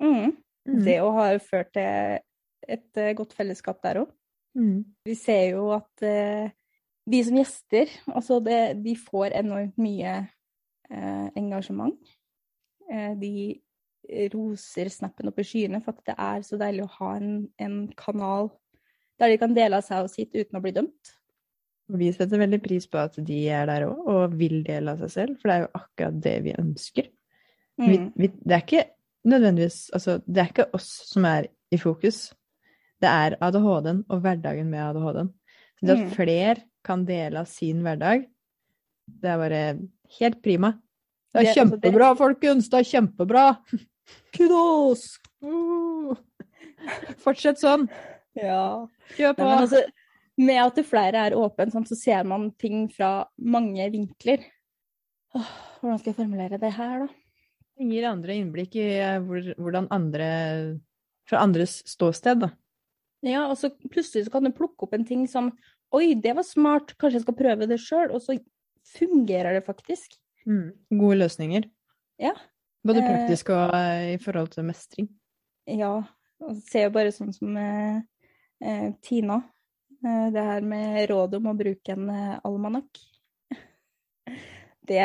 Mm. 0.00 0.32
Mm. 0.64 0.80
Det 0.86 0.96
å 1.04 1.10
ha 1.18 1.26
ført 1.42 1.74
til 1.76 2.16
et 2.72 3.02
godt 3.18 3.36
fellesskap 3.36 3.82
der 3.84 4.06
òg. 4.06 4.14
Mm. 4.56 4.84
Vi 5.04 5.14
ser 5.18 5.50
jo 5.52 5.68
at 5.76 6.06
eh, 6.06 6.48
de 7.06 7.20
som 7.26 7.36
gjester, 7.38 7.92
altså 8.08 8.40
det, 8.42 8.60
de 8.82 8.96
får 8.98 9.36
enormt 9.38 9.76
mye 9.78 10.14
eh, 10.90 11.26
engasjement. 11.36 11.98
Eh, 12.90 13.12
de 13.20 13.34
roser 14.32 14.90
snappen 14.92 15.28
opp 15.28 15.40
i 15.42 15.46
skyene 15.46 15.80
for 15.82 15.96
at 15.96 16.12
det 16.12 16.14
er 16.22 16.42
så 16.46 16.58
deilig 16.60 16.84
å 16.84 16.92
ha 17.00 17.12
en, 17.18 17.30
en 17.58 17.78
kanal 17.98 18.52
der 19.18 19.32
de 19.32 19.38
kan 19.40 19.54
dele 19.56 19.80
av 19.80 19.86
seg 19.86 20.06
og 20.06 20.12
sitt 20.12 20.34
uten 20.36 20.58
å 20.58 20.62
bli 20.62 20.74
dømt. 20.76 21.12
Vi 21.96 22.10
setter 22.14 22.40
veldig 22.42 22.58
pris 22.62 22.88
på 22.90 22.98
at 22.98 23.18
de 23.22 23.38
er 23.52 23.68
der 23.70 23.86
òg, 23.86 24.00
og 24.10 24.34
vil 24.38 24.60
dele 24.66 24.92
av 24.92 25.02
seg 25.04 25.12
selv, 25.12 25.38
for 25.38 25.50
det 25.50 25.56
er 25.56 25.64
jo 25.64 25.72
akkurat 25.78 26.18
det 26.24 26.36
vi 26.46 26.56
ønsker. 26.58 27.10
Vi, 27.76 27.98
Mm. 27.98 28.12
vi, 28.16 28.28
det 28.40 28.54
er 28.56 28.62
ikke 28.64 28.84
nødvendigvis 29.28 29.90
Altså, 29.92 30.20
det 30.24 30.38
er 30.38 30.48
ikke 30.48 30.74
oss 30.74 30.88
som 31.10 31.24
er 31.28 31.50
i 31.70 31.76
fokus. 31.76 32.32
Det 33.02 33.10
er 33.10 33.36
ADHD-en 33.44 34.04
og 34.08 34.22
hverdagen 34.24 34.70
med 34.72 34.80
ADHD-en. 34.80 35.28
Så 35.76 35.86
det 35.86 35.96
at 35.98 36.04
Mm. 36.06 36.10
flere 36.16 36.56
kan 36.84 37.04
dele 37.04 37.40
av 37.42 37.46
sin 37.50 37.82
hverdag, 37.84 38.26
det 39.20 39.30
er 39.30 39.38
bare 39.38 39.62
helt 40.18 40.42
prima. 40.42 40.72
Det 41.34 41.42
er 41.42 41.50
altså, 41.50 41.60
kjempebra, 41.60 42.16
folkens! 42.16 42.68
Det 42.72 42.78
er 42.80 42.88
kjempebra! 42.88 43.44
Kudos! 44.36 45.18
Uh. 45.44 46.16
Fortsett 47.24 47.60
sånn. 47.60 47.88
Ja. 48.38 48.86
Kjør 49.16 49.36
på. 49.36 49.44
altså, 49.44 49.82
med 50.38 50.60
at 50.62 50.76
det 50.76 50.86
flere 50.88 51.26
er 51.28 51.36
åpne, 51.36 51.70
sånn, 51.72 51.86
så 51.88 51.96
ser 51.98 52.24
man 52.28 52.50
ting 52.60 52.86
fra 52.92 53.26
mange 53.36 53.90
vinkler. 53.92 54.44
Åh, 55.36 55.52
hvordan 55.80 55.98
skal 56.00 56.12
jeg 56.12 56.18
formulere 56.20 56.60
det 56.60 56.72
her, 56.76 57.04
da? 57.04 57.08
Det 57.76 57.86
gir 57.92 58.06
andre 58.08 58.36
innblikk 58.40 58.76
i 58.80 58.86
eh, 59.04 59.20
hvordan 59.20 59.88
andre 59.92 60.28
Fra 61.28 61.40
andres 61.42 61.82
ståsted, 61.90 62.38
da. 62.44 62.52
Ja, 63.24 63.46
og 63.48 63.56
så 63.58 63.70
plutselig 63.88 64.26
så 64.26 64.34
kan 64.34 64.44
du 64.44 64.52
plukke 64.54 64.86
opp 64.86 64.94
en 64.96 65.06
ting 65.08 65.24
som 65.30 65.54
Oi, 65.94 66.16
det 66.18 66.32
var 66.34 66.42
smart, 66.42 66.92
kanskje 66.98 67.20
jeg 67.20 67.24
skal 67.24 67.36
prøve 67.38 67.68
det 67.70 67.78
sjøl. 67.80 68.10
Og 68.10 68.20
så 68.24 68.34
fungerer 68.96 69.54
det 69.54 69.62
faktisk. 69.66 70.16
Mm. 70.46 70.74
Gode 70.98 71.18
løsninger. 71.22 71.68
Ja. 72.22 72.34
Både 72.86 73.02
Eh, 73.02 73.08
praktisk 73.08 73.50
og 73.54 73.74
eh, 73.74 74.14
i 74.14 74.18
forhold 74.22 74.52
til 74.54 74.66
mestring. 74.66 75.08
Ja, 75.66 75.94
og 76.42 76.58
ser 76.68 76.86
jo 76.86 76.94
bare 76.94 77.14
sånn 77.14 77.32
som 77.34 77.56
eh, 77.58 78.00
eh, 78.62 78.88
Tina. 79.02 79.40
Eh, 80.02 80.26
det 80.34 80.44
her 80.50 80.66
med 80.66 81.06
råd 81.10 81.38
om 81.40 81.50
å 81.50 81.56
bruke 81.58 81.96
en 81.96 82.10
almanakk. 82.42 83.02
Det 84.86 85.02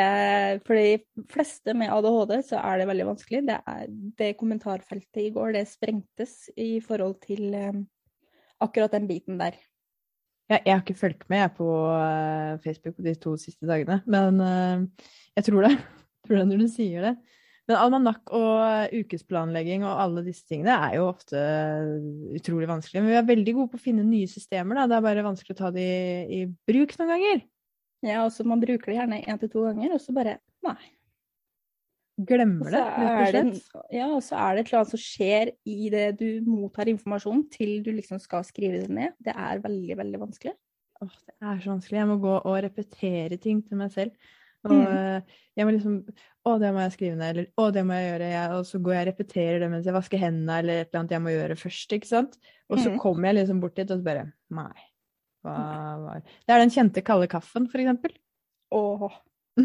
for 0.62 0.78
de 0.78 1.24
fleste 1.32 1.74
med 1.74 1.90
ADHD 1.90 2.36
så 2.46 2.60
er 2.60 2.78
det 2.78 2.84
veldig 2.86 3.06
vanskelig. 3.08 3.40
Det, 3.48 3.56
er, 3.66 3.88
det 4.20 4.28
kommentarfeltet 4.38 5.24
i 5.24 5.32
går, 5.34 5.56
det 5.56 5.64
sprengtes 5.66 6.36
i 6.54 6.76
forhold 6.84 7.16
til 7.24 7.48
akkurat 8.64 8.94
den 8.94 9.08
biten 9.10 9.38
der. 9.40 9.58
Jeg, 10.50 10.64
jeg 10.66 10.74
har 10.74 10.82
ikke 10.82 10.98
fulgt 10.98 11.28
med 11.32 11.44
jeg 11.44 11.54
på 11.56 11.68
eh, 11.96 12.56
Facebook 12.64 12.98
de 13.00 13.14
to 13.20 13.36
siste 13.40 13.68
dagene, 13.68 14.00
men 14.10 14.40
eh, 14.42 15.06
jeg 15.38 15.48
tror 15.48 15.68
det. 15.68 15.76
Jeg 15.76 16.24
tror 16.26 16.40
det 16.40 16.48
når 16.50 16.64
du 16.64 16.68
sier 16.70 17.08
det. 17.08 17.14
Men 17.70 17.78
almanakk 17.78 18.32
og 18.34 18.56
eh, 18.66 19.02
ukesplanlegging 19.04 19.86
og 19.86 20.00
alle 20.02 20.24
disse 20.26 20.44
tingene 20.50 20.74
er 20.88 20.98
jo 20.98 21.06
ofte 21.12 21.40
utrolig 22.34 22.68
vanskelig. 22.70 23.00
Men 23.00 23.12
vi 23.12 23.20
er 23.20 23.28
veldig 23.30 23.54
gode 23.58 23.72
på 23.72 23.80
å 23.80 23.84
finne 23.84 24.06
nye 24.06 24.30
systemer, 24.30 24.80
da. 24.80 24.88
Det 24.90 24.98
er 24.98 25.06
bare 25.06 25.26
vanskelig 25.28 25.56
å 25.56 25.60
ta 25.62 25.70
de 25.74 25.86
i 26.26 26.42
bruk 26.68 26.96
noen 26.98 27.14
ganger. 27.14 27.44
Ja, 28.02 28.24
altså 28.24 28.44
Man 28.48 28.62
bruker 28.62 28.90
det 28.90 28.98
gjerne 28.98 29.22
én 29.22 29.38
til 29.38 29.52
to 29.52 29.62
ganger, 29.68 29.94
og 29.94 30.02
så 30.02 30.14
bare 30.16 30.40
nei. 30.66 30.80
Glemmer 32.28 32.74
det, 32.74 32.82
rett 32.82 33.38
og 33.48 33.56
slett. 33.60 33.86
ja, 33.94 34.08
og 34.08 34.20
så 34.24 34.36
er 34.40 34.54
det 34.54 34.64
et 34.64 34.70
eller 34.70 34.80
annet 34.82 34.92
som 34.92 35.02
skjer 35.02 35.52
i 35.68 35.88
det 35.92 36.06
du 36.20 36.28
mottar 36.46 36.90
informasjon 36.92 37.46
til 37.52 37.80
du 37.84 37.90
liksom 37.96 38.20
skal 38.22 38.44
skrive 38.48 38.84
det 38.84 38.92
ned. 38.92 39.16
Det 39.22 39.34
er 39.34 39.62
veldig, 39.64 39.96
veldig 40.02 40.20
vanskelig. 40.26 40.54
Åh, 41.02 41.16
det 41.26 41.34
er 41.40 41.58
så 41.64 41.72
vanskelig. 41.74 41.98
Jeg 41.98 42.10
må 42.12 42.20
gå 42.22 42.36
og 42.38 42.62
repetere 42.66 43.40
ting 43.42 43.62
til 43.66 43.80
meg 43.80 43.92
selv. 43.94 44.14
Og 44.62 44.70
Mm. 44.70 44.86
eh, 44.86 45.22
jeg 45.56 45.66
må 45.66 45.72
liksom 45.74 46.04
Å, 46.46 46.58
det 46.58 46.72
må 46.74 46.80
jeg 46.82 46.92
skrive 46.96 47.16
ned, 47.16 47.28
eller 47.30 47.46
å, 47.56 47.68
det 47.70 47.82
må 47.86 47.94
jeg 47.94 48.06
gjøre. 48.08 48.28
Jeg, 48.32 48.54
og 48.56 48.64
så 48.66 48.78
går 48.82 48.92
jeg 48.94 49.02
og 49.02 49.10
repeterer 49.12 49.60
det 49.62 49.68
mens 49.70 49.84
jeg 49.86 49.94
vasker 49.94 50.18
hendene, 50.18 50.56
eller 50.58 50.80
et 50.80 50.88
eller 50.88 51.00
annet 51.00 51.12
jeg 51.14 51.22
må 51.22 51.34
gjøre 51.34 51.56
først, 51.60 51.92
ikke 51.94 52.08
sant. 52.08 52.34
Og 52.66 52.80
så 52.80 52.90
mm. 52.90 52.96
kommer 52.98 53.28
jeg 53.28 53.36
liksom 53.36 53.60
bort 53.62 53.76
dit, 53.78 53.90
og 53.90 54.00
så 54.00 54.06
bare 54.08 54.24
Nei. 54.50 54.86
Hva 55.46 55.54
var 56.02 56.22
Det 56.26 56.54
er 56.54 56.62
den 56.62 56.74
kjente 56.74 57.02
kalde 57.06 57.28
kaffen, 57.30 57.68
for 57.70 57.78
eksempel. 57.82 58.14
Åh. 58.74 59.14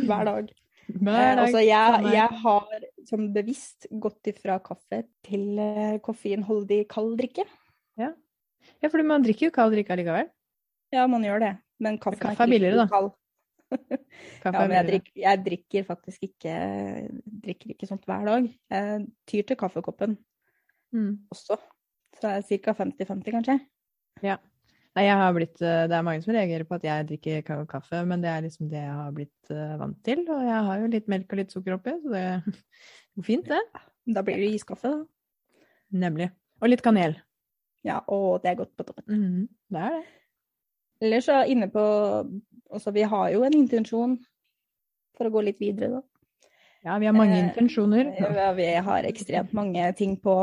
hver 0.05 0.29
dag. 0.29 0.51
Hver 0.87 1.11
Eh, 1.11 1.35
dag. 1.35 1.39
altså, 1.43 1.61
jeg, 1.65 2.13
jeg 2.13 2.39
har 2.41 2.85
som 3.09 3.25
bevisst 3.35 3.87
gått 3.99 4.29
ifra 4.31 4.57
kaffe 4.63 5.01
til 5.27 5.59
eh, 5.59 5.97
koffeinholdig 6.03 6.87
kald 6.91 7.17
drikke. 7.19 7.45
Ja, 7.97 8.89
for 8.89 9.03
man 9.03 9.23
drikker 9.23 9.47
jo 9.47 9.53
kald 9.55 9.73
drikke 9.75 9.93
allikevel. 9.95 10.27
Ja, 10.91 11.05
man 11.07 11.23
gjør 11.23 11.39
det. 11.43 11.53
Men 11.79 11.97
kaffen 12.01 12.19
kaffe 12.19 12.43
er 12.43 12.51
billigere, 12.51 12.83
da. 12.83 12.87
kald. 12.91 13.11
Kaffe 14.41 14.53
Ja, 14.55 14.63
men 14.63 14.71
jeg 14.77 14.85
drikker, 14.87 15.13
jeg 15.21 15.41
drikker 15.43 15.83
faktisk 15.89 16.23
ikke, 16.23 16.53
drikker 17.43 17.73
ikke 17.73 17.87
sånt 17.89 18.05
hver 18.07 18.23
dag. 18.25 18.47
Jeg 18.71 19.07
tyr 19.27 19.47
til 19.51 19.59
kaffekoppen 19.59 20.17
Mm. 20.95 21.17
også. 21.35 21.57
Så 22.15 22.29
er 22.31 22.37
er 22.39 22.61
ca. 22.63 22.73
50-50, 22.79 23.31
kanskje. 23.35 23.57
Nei, 24.97 25.03
jeg 25.05 25.17
har 25.19 25.33
blitt 25.35 25.59
eh, 25.61 25.83
Det 25.91 25.93
er 25.93 26.05
mange 26.05 26.23
som 26.25 26.33
reagerer 26.33 26.65
på 26.65 26.77
at 26.79 26.85
jeg 26.87 27.05
drikker 27.11 27.43
ka- 27.45 27.65
kaffe, 27.69 27.99
men 28.09 28.23
det 28.23 28.31
er 28.31 28.41
liksom 28.47 28.69
det 28.71 28.79
jeg 28.81 28.95
har 28.97 29.11
blitt 29.13 29.51
eh, 29.53 29.75
vant 29.77 29.99
til. 30.07 30.23
Og 30.33 30.41
jeg 30.47 30.63
har 30.69 30.81
jo 30.81 30.89
litt 30.95 31.11
melk 31.13 31.35
og 31.35 31.41
litt 31.43 31.53
sukker 31.53 31.75
oppi, 31.77 31.93
så 32.01 32.13
det 32.15 32.23
går 33.19 33.27
fint, 33.27 33.51
det. 33.51 33.61
Da 34.17 34.23
blir 34.25 34.41
det 34.41 34.49
iskaffe, 34.57 34.89
da. 34.95 35.61
Nemlig. 36.01 36.31
Og 36.63 36.71
litt 36.71 36.81
kanel. 36.85 37.13
Ja, 37.85 37.99
og 38.11 38.41
det 38.43 38.51
er 38.55 38.57
godt 38.63 38.73
på 38.75 38.87
toppen. 38.89 39.05
Mhm, 39.13 39.43
Det 39.71 39.83
er 39.85 39.97
det. 39.99 40.05
Ellers 41.05 41.27
så 41.29 41.43
inne 41.45 41.67
på 41.69 41.83
Altså, 42.73 42.91
vi 42.91 43.05
har 43.07 43.29
jo 43.31 43.45
en 43.47 43.53
intensjon, 43.55 44.17
for 45.15 45.29
å 45.29 45.31
gå 45.31 45.43
litt 45.45 45.61
videre, 45.61 46.01
da. 46.01 46.16
Ja, 46.87 46.95
vi 47.01 47.07
har 47.09 47.15
mange 47.15 47.35
Eh, 47.35 47.49
intensjoner. 47.49 48.11
Vi 48.55 48.67
har 48.87 49.03
ekstremt 49.03 49.51
mange 49.53 49.89
ting 49.97 50.15
på, 50.23 50.35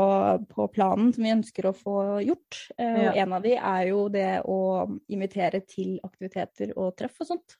på 0.51 0.67
planen 0.73 1.09
som 1.15 1.25
vi 1.25 1.33
ønsker 1.33 1.65
å 1.65 1.73
få 1.73 1.95
gjort. 2.21 2.59
Eh, 2.77 2.91
Og 2.93 3.03
Ja. 3.07 3.13
en 3.23 3.33
av 3.33 3.41
de 3.41 3.55
er 3.57 3.87
jo 3.89 4.03
det 4.13 4.43
å 4.45 4.59
invitere 5.09 5.63
til 5.65 5.97
aktiviteter 6.05 6.75
og 6.77 6.93
treff 6.97 7.17
og 7.21 7.31
sånt. 7.31 7.57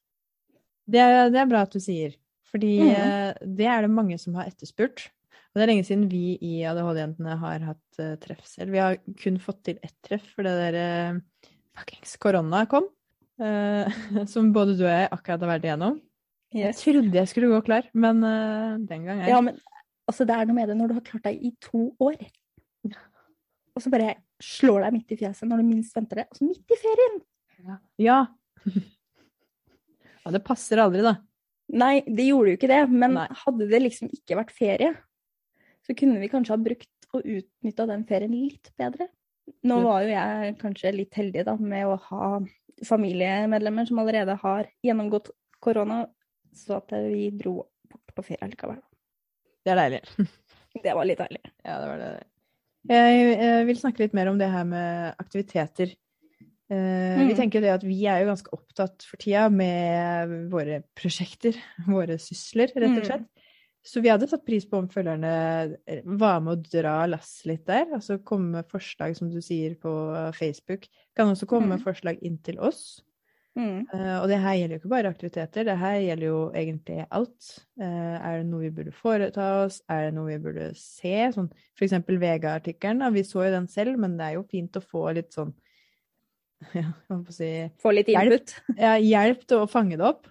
Det 0.86 1.02
er, 1.02 1.32
det 1.34 1.41
er 1.41 1.50
bra 1.50 1.63
at 1.65 1.74
du 1.74 1.82
sier, 1.82 2.13
fordi 2.45 2.78
mm. 2.84 2.93
eh, 2.93 3.34
det 3.58 3.65
er 3.65 3.82
det 3.88 3.89
mange 3.89 4.19
som 4.21 4.38
har 4.38 4.45
etterspurt. 4.52 5.10
Og 5.34 5.58
det 5.58 5.63
er 5.65 5.71
lenge 5.71 5.88
siden 5.88 6.10
vi 6.12 6.38
i 6.43 6.62
ADHD-jentene 6.67 7.39
har 7.41 7.60
hatt 7.71 8.02
treff 8.21 8.45
selv. 8.45 8.76
Vi 8.76 8.84
har 8.84 9.00
kun 9.17 9.39
fått 9.41 9.63
til 9.65 9.80
ett 9.82 9.95
treff, 10.06 10.28
for 10.36 10.45
det 10.45 10.54
der 10.62 10.78
eh, 10.78 11.52
fuckings 11.74 12.17
korona 12.21 12.67
kom. 12.69 12.91
Uh, 13.41 13.89
som 14.32 14.54
både 14.56 14.78
du 14.78 14.86
og 14.86 14.93
jeg 14.93 15.10
akkurat 15.12 15.41
har 15.41 15.56
vært 15.56 15.65
igjennom. 15.67 15.98
Jeg 16.56 16.76
trodde 16.80 17.18
jeg 17.20 17.28
skulle 17.28 17.52
gå 17.52 17.60
klar, 17.68 17.88
men 17.94 18.24
uh, 18.24 18.80
den 18.80 19.08
gang 19.08 19.22
er 19.22 19.34
Ja, 19.34 19.41
men 19.44 19.58
altså, 20.08 20.28
det 20.28 20.38
er 20.38 20.48
noe 20.48 20.56
med 20.56 20.72
det 20.72 20.78
når 20.80 20.91
du 20.91 20.98
har 20.98 21.06
klart 21.08 21.28
deg 21.28 21.41
i 21.44 21.52
to 21.63 21.89
år. 22.00 22.18
Og 23.76 23.84
så 23.84 23.91
bare 23.91 24.13
slår 24.44 24.86
deg 24.86 24.96
midt 24.96 25.12
i 25.12 25.20
fjeset 25.20 25.50
når 25.50 25.62
du 25.62 25.68
minst 25.68 25.96
venter 25.98 26.22
det. 26.22 26.28
Og 26.32 26.39
så 26.39 26.48
midt 26.48 26.76
i 26.76 26.80
ferien! 26.80 27.18
Ja. 27.65 27.78
ja, 28.00 28.18
det 30.36 30.44
passer 30.46 30.80
aldri, 30.84 31.04
da. 31.06 31.18
Nei, 31.76 32.04
det 32.06 32.28
gjorde 32.28 32.54
jo 32.54 32.60
ikke 32.60 32.72
det. 32.72 32.82
Men 32.94 33.18
Nei. 33.18 33.28
hadde 33.44 33.70
det 33.72 33.82
liksom 33.84 34.12
ikke 34.13 34.39
vært 34.39 34.54
ferie, 34.56 34.94
så 35.86 35.96
kunne 35.98 36.22
vi 36.22 36.32
kanskje 36.32 36.56
ha 36.56 36.62
brukt 36.62 36.91
og 37.15 37.24
utnytta 37.24 37.88
den 37.89 38.04
ferien 38.08 38.34
litt 38.34 38.72
bedre. 38.80 39.10
Nå 39.65 39.80
var 39.86 40.04
jo 40.04 40.13
jeg 40.13 40.56
kanskje 40.62 40.94
litt 40.96 41.18
heldig 41.18 41.46
da, 41.48 41.54
med 41.60 41.89
å 41.89 41.98
ha 42.08 42.30
familiemedlemmer 42.86 43.88
som 43.88 44.00
allerede 44.02 44.36
har 44.41 44.70
gjennomgått 44.84 45.30
korona, 45.63 46.04
så 46.56 46.78
at 46.82 46.91
vi 47.10 47.30
dro 47.32 47.58
bort 47.91 48.15
på 48.15 48.24
ferie 48.24 48.50
likevel. 48.52 48.82
Det 49.65 49.74
er 49.74 49.82
deilig. 49.84 50.02
Det 50.84 50.94
var 50.94 51.06
litt 51.08 51.20
deilig. 51.22 51.39
Ja, 51.63 51.78
det 51.80 51.88
var 51.88 51.98
det. 52.02 52.08
Jeg 52.89 53.38
jeg 53.39 53.65
vil 53.70 53.78
snakke 53.80 54.00
litt 54.04 54.13
mer 54.13 54.28
om 54.28 54.38
det 54.38 54.50
her 54.52 54.65
med 54.68 55.15
aktiviteter. 55.24 55.94
Eh, 56.70 57.15
Vi 57.18 57.32
Mm. 57.32 57.36
tenker 57.38 57.62
det 57.62 57.70
at 57.72 57.84
vi 57.86 58.06
er 58.10 58.20
jo 58.24 58.28
ganske 58.34 58.52
opptatt 58.54 59.04
for 59.08 59.18
tida 59.22 59.50
med 59.50 60.50
våre 60.52 60.84
prosjekter, 60.98 61.56
våre 61.88 62.18
sysler, 62.20 62.68
rett 62.76 62.91
og 62.98 63.04
Mm. 63.04 63.06
slett. 63.06 63.26
Så 63.86 64.02
vi 64.02 64.10
hadde 64.10 64.28
satt 64.28 64.44
pris 64.46 64.65
på 64.65 64.78
om 64.80 64.88
følgerne 64.89 65.78
eh, 65.88 66.02
var 66.04 66.39
med 66.41 66.58
å 66.58 66.82
dra 66.82 67.06
lasset 67.08 67.46
litt 67.46 67.65
der. 67.65 67.86
Altså 67.94 68.18
komme 68.24 68.52
med 68.58 68.68
forslag, 68.68 69.15
som 69.15 69.30
du 69.30 69.39
sier, 69.41 69.76
på 69.76 70.34
Facebook. 70.34 70.88
Kan 71.15 71.28
også 71.34 71.46
komme 71.48 71.68
med 71.70 71.80
Mm. 71.80 71.86
forslag 71.86 72.20
inn 72.22 72.38
til 72.39 72.60
oss. 72.60 73.02
Mm. 73.56 73.86
Eh, 73.88 74.15
og 74.20 74.26
det 74.28 74.41
her 74.44 74.58
gjelder 74.60 74.76
jo 74.76 74.82
ikke 74.82 74.91
bare 74.91 75.12
aktiviteter, 75.13 75.63
det 75.68 75.78
her 75.80 75.98
gjelder 76.04 76.28
jo 76.28 76.39
egentlig 76.60 77.06
alt. 77.08 77.52
Eh, 77.80 78.15
er 78.20 78.41
det 78.41 78.48
noe 78.50 78.65
vi 78.65 78.72
burde 78.76 78.96
foreta 78.96 79.46
oss? 79.62 79.80
Er 79.91 80.08
det 80.08 80.15
noe 80.18 80.28
vi 80.34 80.39
burde 80.44 80.70
se? 80.80 81.13
Sånn, 81.36 81.48
for 81.72 81.88
eksempel 81.88 82.20
VG-artikkelen. 82.20 83.06
Vi 83.15 83.24
så 83.28 83.46
jo 83.46 83.54
den 83.56 83.70
selv, 83.72 84.00
men 84.02 84.18
det 84.20 84.28
er 84.28 84.38
jo 84.39 84.48
fint 84.52 84.76
å 84.76 84.84
få 84.84 85.08
litt 85.15 85.32
sånn 85.36 85.54
ja, 86.80 86.89
hva 87.08 87.20
får 87.28 87.36
si 87.36 87.52
Få 87.84 87.91
litt 87.96 88.12
Hjelp. 88.12 88.36
input. 88.36 88.56
ja, 88.86 88.96
Hjelp 89.00 89.46
til 89.48 89.63
å 89.63 89.70
fange 89.72 90.00
det 90.00 90.08
opp. 90.08 90.28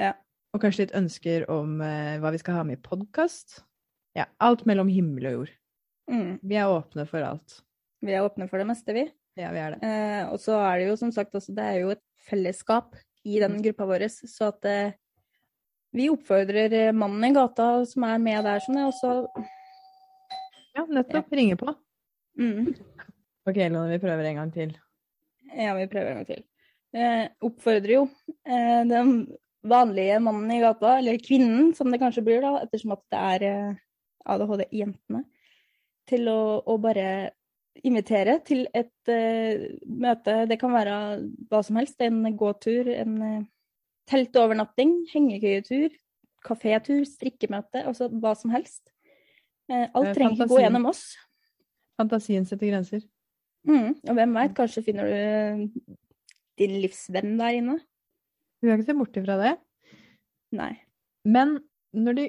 Ja. 0.00 0.14
Og 0.52 0.64
kanskje 0.64 0.86
litt 0.86 0.96
ønsker 0.96 1.46
om 1.52 1.78
uh, 1.80 2.20
hva 2.20 2.32
vi 2.32 2.40
skal 2.40 2.58
ha 2.60 2.64
med 2.68 2.80
i 2.80 2.84
podkast. 2.84 3.62
Ja, 4.16 4.26
alt 4.44 4.66
mellom 4.68 4.90
himmel 4.92 5.28
og 5.28 5.36
jord. 5.38 5.52
Mm. 6.12 6.32
Vi 6.44 6.58
er 6.60 6.68
åpne 6.68 7.06
for 7.08 7.24
alt. 7.24 7.62
Vi 8.04 8.12
er 8.12 8.24
åpne 8.24 8.48
for 8.50 8.60
det 8.60 8.68
meste, 8.68 8.92
vi. 8.96 9.06
Ja, 9.38 9.48
vi 9.54 9.60
er 9.62 9.74
det. 9.74 9.88
Eh, 9.88 10.24
og 10.28 10.40
så 10.42 10.58
er 10.60 10.80
det 10.80 10.90
jo 10.90 10.96
som 11.00 11.12
sagt 11.14 11.34
også, 11.38 11.54
det 11.56 11.64
er 11.64 11.78
jo 11.80 11.92
et 11.94 12.02
fellesskap 12.28 12.94
i 13.24 13.38
den 13.40 13.56
Mm. 13.58 13.62
gruppa 13.62 13.86
vår, 13.86 14.06
så 14.10 14.48
at 14.50 14.64
eh, 14.64 14.92
vi 15.92 16.08
oppfordrer 16.10 16.72
eh, 16.72 16.92
mannen 16.92 17.24
i 17.30 17.34
gata 17.34 17.84
som 17.86 18.04
er 18.08 18.18
med 18.18 18.44
der, 18.44 18.60
sånn, 18.64 18.80
og 18.86 18.94
så 18.98 19.12
Ja, 20.74 20.86
nettopp. 20.88 21.28
Ringe 21.32 21.56
på. 21.60 21.74
mm, 22.38 22.74
Ok, 23.46 23.56
Lone, 23.68 23.90
vi 23.90 23.98
prøver 23.98 24.24
en 24.30 24.36
gang 24.36 24.52
til. 24.54 24.72
Ja, 25.52 25.74
vi 25.74 25.86
prøver 25.90 26.10
en 26.12 26.16
gang 26.22 26.26
til. 26.26 26.44
Eh, 26.94 27.28
oppfordrer 27.42 27.92
jo 27.96 28.02
eh, 28.46 28.84
den 28.88 29.12
vanlige 29.64 30.20
mannen 30.22 30.50
i 30.50 30.60
gata, 30.62 30.98
eller 30.98 31.18
kvinnen 31.18 31.74
som 31.76 31.90
det 31.90 32.00
kanskje 32.00 32.24
blir, 32.24 32.40
da, 32.42 32.62
ettersom 32.64 32.92
at 32.96 33.02
det 33.12 33.18
er 33.18 33.44
eh, 33.48 33.74
ADHD-jentene, 34.32 35.24
til 36.08 36.28
å, 36.28 36.62
å 36.66 36.78
bare 36.82 37.32
invitere 37.80 38.38
til 38.44 38.66
et 38.76 39.10
uh, 39.10 39.64
møte. 39.88 40.42
Det 40.50 40.58
kan 40.60 40.74
være 40.74 40.96
hva 41.50 41.62
som 41.64 41.78
helst. 41.80 42.00
En 42.04 42.24
gåtur, 42.36 42.90
en 42.92 43.18
uh, 43.22 43.44
teltovernatting, 44.10 44.98
hengekøyetur, 45.12 45.94
kafétur, 46.44 47.04
strikkemøte, 47.08 47.84
altså 47.86 48.10
hva 48.12 48.34
som 48.38 48.52
helst. 48.54 48.92
Uh, 49.70 49.86
alt 49.94 50.10
Eh, 50.10 50.14
trenger 50.18 50.36
ikke 50.36 50.50
gå 50.52 50.60
gjennom 50.64 50.90
oss. 50.90 51.04
Fantasien 52.00 52.46
setter 52.48 52.72
grenser. 52.72 53.04
Mm, 53.68 53.94
og 54.08 54.16
hvem 54.18 54.32
veit, 54.34 54.54
kanskje 54.58 54.82
finner 54.82 55.06
du 55.06 55.14
eh, 55.14 55.60
din 56.58 56.78
livsvenn 56.82 57.36
der 57.38 57.60
inne? 57.60 57.76
Du 58.58 58.66
kan 58.66 58.80
ikke 58.80 58.88
se 58.90 58.96
bort 58.98 59.18
ifra 59.20 59.36
det. 59.38 59.52
Nei. 60.58 60.72
Men 61.24 61.60
når 61.94 62.18
de 62.18 62.24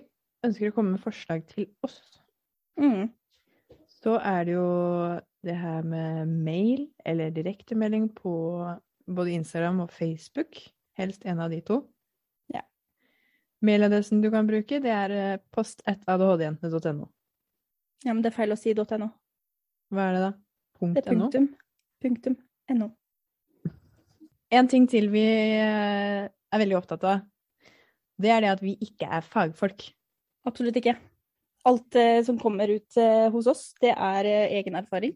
ønsker 0.45 0.69
å 0.69 0.75
komme 0.75 0.95
med 0.95 1.03
forslag 1.03 1.45
til 1.49 1.71
oss, 1.85 2.01
Mm. 2.73 3.11
så 4.01 4.15
er 4.17 4.45
det 4.45 4.53
jo 4.55 4.69
det 5.43 5.55
her 5.59 5.83
med 5.83 6.27
mail 6.27 6.87
eller 7.05 7.31
direktemelding 7.35 8.09
på 8.15 8.33
både 9.07 9.31
Instagram 9.35 9.83
og 9.83 9.91
Facebook. 9.91 10.59
Helst 10.97 11.25
en 11.25 11.41
av 11.43 11.51
de 11.51 11.59
to. 11.65 11.81
Ja. 12.53 12.61
Mailadressen 13.65 14.21
du 14.21 14.29
kan 14.31 14.47
bruke, 14.47 14.79
det 14.83 14.91
er 14.93 15.15
eh, 15.17 15.41
post1adhdjentene.no. 15.55 17.09
Ja, 18.03 18.13
men 18.13 18.21
det 18.23 18.31
er 18.31 18.37
feil 18.37 18.53
å 18.55 18.59
si 18.59 18.75
.no. 18.75 19.09
Hva 19.93 20.09
er 20.09 20.17
det, 20.17 20.21
da? 20.23 20.31
Punkt 20.79 20.99
Det 20.99 21.05
er 21.07 21.17
.no? 21.17 21.29
punktum. 22.03 22.37
No. 22.73 22.91
En 24.53 24.69
ting 24.69 24.85
til 24.89 25.09
vi 25.11 25.23
eh, 25.23 26.27
er 26.29 26.61
veldig 26.61 26.77
opptatt 26.77 27.03
av, 27.09 27.25
det 28.21 28.29
er 28.29 28.43
det 28.45 28.53
at 28.53 28.61
vi 28.63 28.77
ikke 28.85 29.09
er 29.09 29.25
fagfolk. 29.25 29.87
Absolutt 30.47 30.77
ikke. 30.79 30.95
Alt 31.67 31.95
eh, 31.97 32.21
som 32.27 32.37
kommer 32.39 32.69
ut 32.69 32.99
hos 33.33 33.47
oss, 33.49 33.71
det 33.81 33.95
er 33.95 34.27
egen 34.59 34.77
erfaring. 34.77 35.15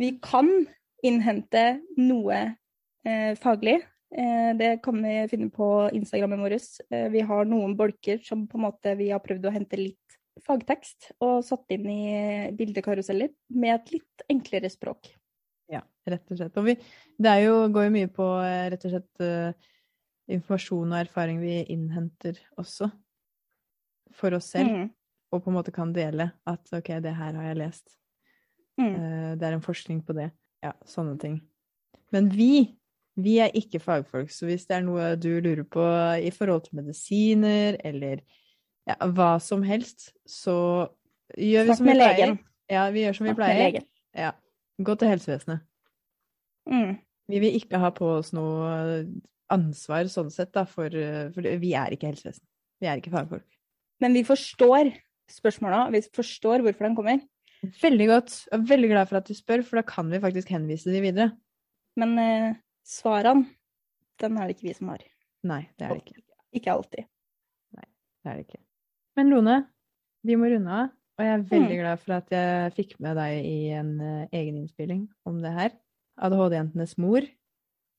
Vi 0.00 0.14
kan 0.24 0.48
innhente 1.04 1.80
noe 2.00 2.38
eh, 3.04 3.34
faglig. 3.40 3.78
Eh, 4.16 4.50
det 4.56 4.78
kan 4.84 4.96
vi 5.04 5.14
finne 5.30 5.50
på 5.52 5.90
Instagrammen 5.96 6.40
vår. 6.40 6.56
Eh, 6.90 7.08
vi 7.12 7.20
har 7.28 7.44
noen 7.48 7.76
bolker 7.76 8.22
som 8.24 8.46
på 8.48 8.58
en 8.58 8.64
måte 8.64 8.94
vi 8.98 9.10
har 9.12 9.20
prøvd 9.24 9.50
å 9.50 9.52
hente 9.54 9.78
litt 9.80 10.16
fagtekst 10.46 11.10
og 11.20 11.42
satt 11.44 11.74
inn 11.76 11.84
i 11.92 12.04
bildekaruseller 12.56 13.28
med 13.60 13.74
et 13.74 13.92
litt 13.98 14.24
enklere 14.32 14.70
språk. 14.72 15.12
Ja, 15.70 15.82
rett 16.08 16.32
og 16.32 16.40
slett. 16.40 16.56
Og 16.56 16.70
vi, 16.70 16.78
det 17.20 17.36
jo, 17.44 17.60
går 17.68 17.90
jo 17.90 17.94
mye 17.98 18.10
på 18.14 18.30
eh, 18.46 18.70
rett 18.72 18.88
og 18.88 18.96
slett 18.96 19.24
eh, 19.26 19.70
informasjon 20.32 20.94
og 20.94 21.00
erfaring 21.02 21.44
vi 21.44 21.60
innhenter 21.74 22.40
også 22.56 22.88
for 24.16 24.34
oss 24.40 24.48
selv, 24.56 24.72
Mm. 24.72 24.88
og 25.30 25.44
på 25.44 25.50
en 25.52 25.60
måte 25.60 25.72
kan 25.74 25.92
dele 25.94 26.32
at 26.48 26.72
OK, 26.74 26.96
det 27.04 27.12
her 27.14 27.36
har 27.36 27.50
jeg 27.52 27.60
lest. 27.60 27.99
Mm. 28.80 28.92
Eh, 28.96 29.30
Det 29.38 29.46
er 29.48 29.56
en 29.56 29.64
forskning 29.64 30.02
på 30.06 30.16
det. 30.16 30.30
Ja, 30.64 30.72
sånne 30.88 31.18
ting. 31.20 31.40
Men 32.12 32.28
vi, 32.32 32.76
vi 33.20 33.38
er 33.44 33.52
ikke 33.56 33.80
fagfolk, 33.80 34.30
så 34.34 34.48
hvis 34.48 34.66
det 34.68 34.76
er 34.78 34.84
noe 34.86 35.14
du 35.20 35.30
lurer 35.40 35.64
på 35.64 35.84
i 36.20 36.30
forhold 36.34 36.64
til 36.66 36.80
medisiner 36.80 37.78
eller 37.84 38.22
ja, 38.88 38.96
hva 39.06 39.34
som 39.40 39.62
helst, 39.62 40.10
så 40.26 40.88
gjør 41.36 41.68
vi 41.68 41.74
Snakk 41.74 41.78
som 41.78 41.86
vi 41.86 41.94
pleier. 41.94 42.16
legen. 42.18 42.38
Ja, 42.70 42.84
vi 42.90 43.04
gjør 43.04 43.16
som 43.18 43.26
vi 43.28 43.34
Snakk 43.34 43.38
vi 43.38 43.44
pleier. 43.44 43.86
Ja. 44.18 44.32
Gå 44.80 44.96
til 44.98 45.12
helsevesenet. 45.12 45.60
Mm. 46.70 46.96
Vi 47.30 47.38
vil 47.44 47.56
ikke 47.60 47.78
ha 47.78 47.90
på 47.94 48.08
oss 48.18 48.32
noe 48.34 49.04
ansvar 49.50 50.08
sånn 50.10 50.30
sett, 50.34 50.52
da, 50.54 50.64
for, 50.68 50.90
for 51.34 51.46
vi 51.62 51.72
er 51.78 51.94
ikke 51.94 52.10
helsevesen. 52.10 52.42
Vi 52.80 52.88
er 52.90 53.00
ikke 53.00 53.12
fagfolk. 53.14 53.46
Men 54.00 54.14
vi 54.16 54.22
forstår 54.26 54.90
spørsmåla, 55.30 55.84
vi 55.94 56.00
forstår 56.16 56.64
hvorfor 56.64 56.88
de 56.88 56.96
kommer. 56.98 57.20
Veldig 57.60 58.06
godt. 58.08 58.34
Jeg 58.48 58.56
er 58.56 58.66
veldig 58.70 58.88
glad 58.92 59.08
for 59.10 59.20
at 59.20 59.28
du 59.28 59.34
spør, 59.36 59.62
for 59.66 59.80
da 59.80 59.82
kan 59.86 60.08
vi 60.12 60.20
faktisk 60.22 60.48
henvise 60.54 60.92
de 60.92 61.00
videre. 61.04 61.30
Men 62.00 62.14
eh, 62.22 62.54
svarene, 62.86 63.46
den 64.22 64.38
er 64.38 64.48
det 64.48 64.56
ikke 64.56 64.68
vi 64.70 64.76
som 64.78 64.92
har. 64.94 65.02
Nei, 65.44 65.62
det 65.78 65.86
er 65.86 65.92
det 65.96 66.04
ikke. 66.04 66.22
Ikke 66.56 66.72
alltid. 66.72 67.04
Nei, 67.76 67.84
Det 68.24 68.30
er 68.32 68.38
det 68.40 68.46
ikke. 68.48 68.62
Men 69.18 69.30
Lone, 69.34 69.58
vi 70.24 70.36
må 70.40 70.48
runde 70.52 70.78
av. 70.84 70.88
Og 71.20 71.26
jeg 71.26 71.34
er 71.36 71.42
veldig 71.50 71.76
Mm. 71.76 71.80
glad 71.82 71.98
for 72.00 72.12
at 72.16 72.30
jeg 72.32 72.72
fikk 72.78 72.94
med 73.04 73.16
deg 73.20 73.44
i 73.44 73.56
en 73.76 73.90
uh, 74.00 74.26
egen 74.32 74.56
innspilling 74.62 75.02
om 75.28 75.42
det 75.42 75.50
her. 75.52 75.74
ADHD-jentenes 76.16 76.96
mor. 76.96 77.20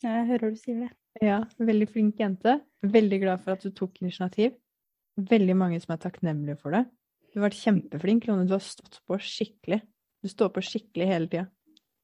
Jeg 0.02 0.26
hører 0.26 0.50
du 0.50 0.58
sier 0.58 0.80
det. 0.88 0.90
Ja, 1.22 1.44
veldig 1.60 1.88
flink 1.92 2.18
jente. 2.18 2.56
Veldig 2.82 3.20
glad 3.22 3.44
for 3.44 3.52
at 3.54 3.62
du 3.62 3.70
tok 3.70 4.02
initiativ. 4.02 4.56
Veldig 5.22 5.54
mange 5.60 5.78
som 5.84 5.94
er 5.94 6.02
takknemlige 6.02 6.58
for 6.58 6.72
det. 6.74 6.88
Du 7.32 7.40
har 7.40 7.48
vært 7.48 7.62
kjempeflink, 7.62 8.28
Lone. 8.28 8.46
Du 8.48 8.56
har 8.58 8.64
stått 8.64 9.00
på 9.08 9.18
skikkelig. 9.24 9.80
Du 10.22 10.30
står 10.30 10.52
på 10.54 10.64
skikkelig 10.66 11.08
hele 11.08 11.32
tida. 11.32 11.48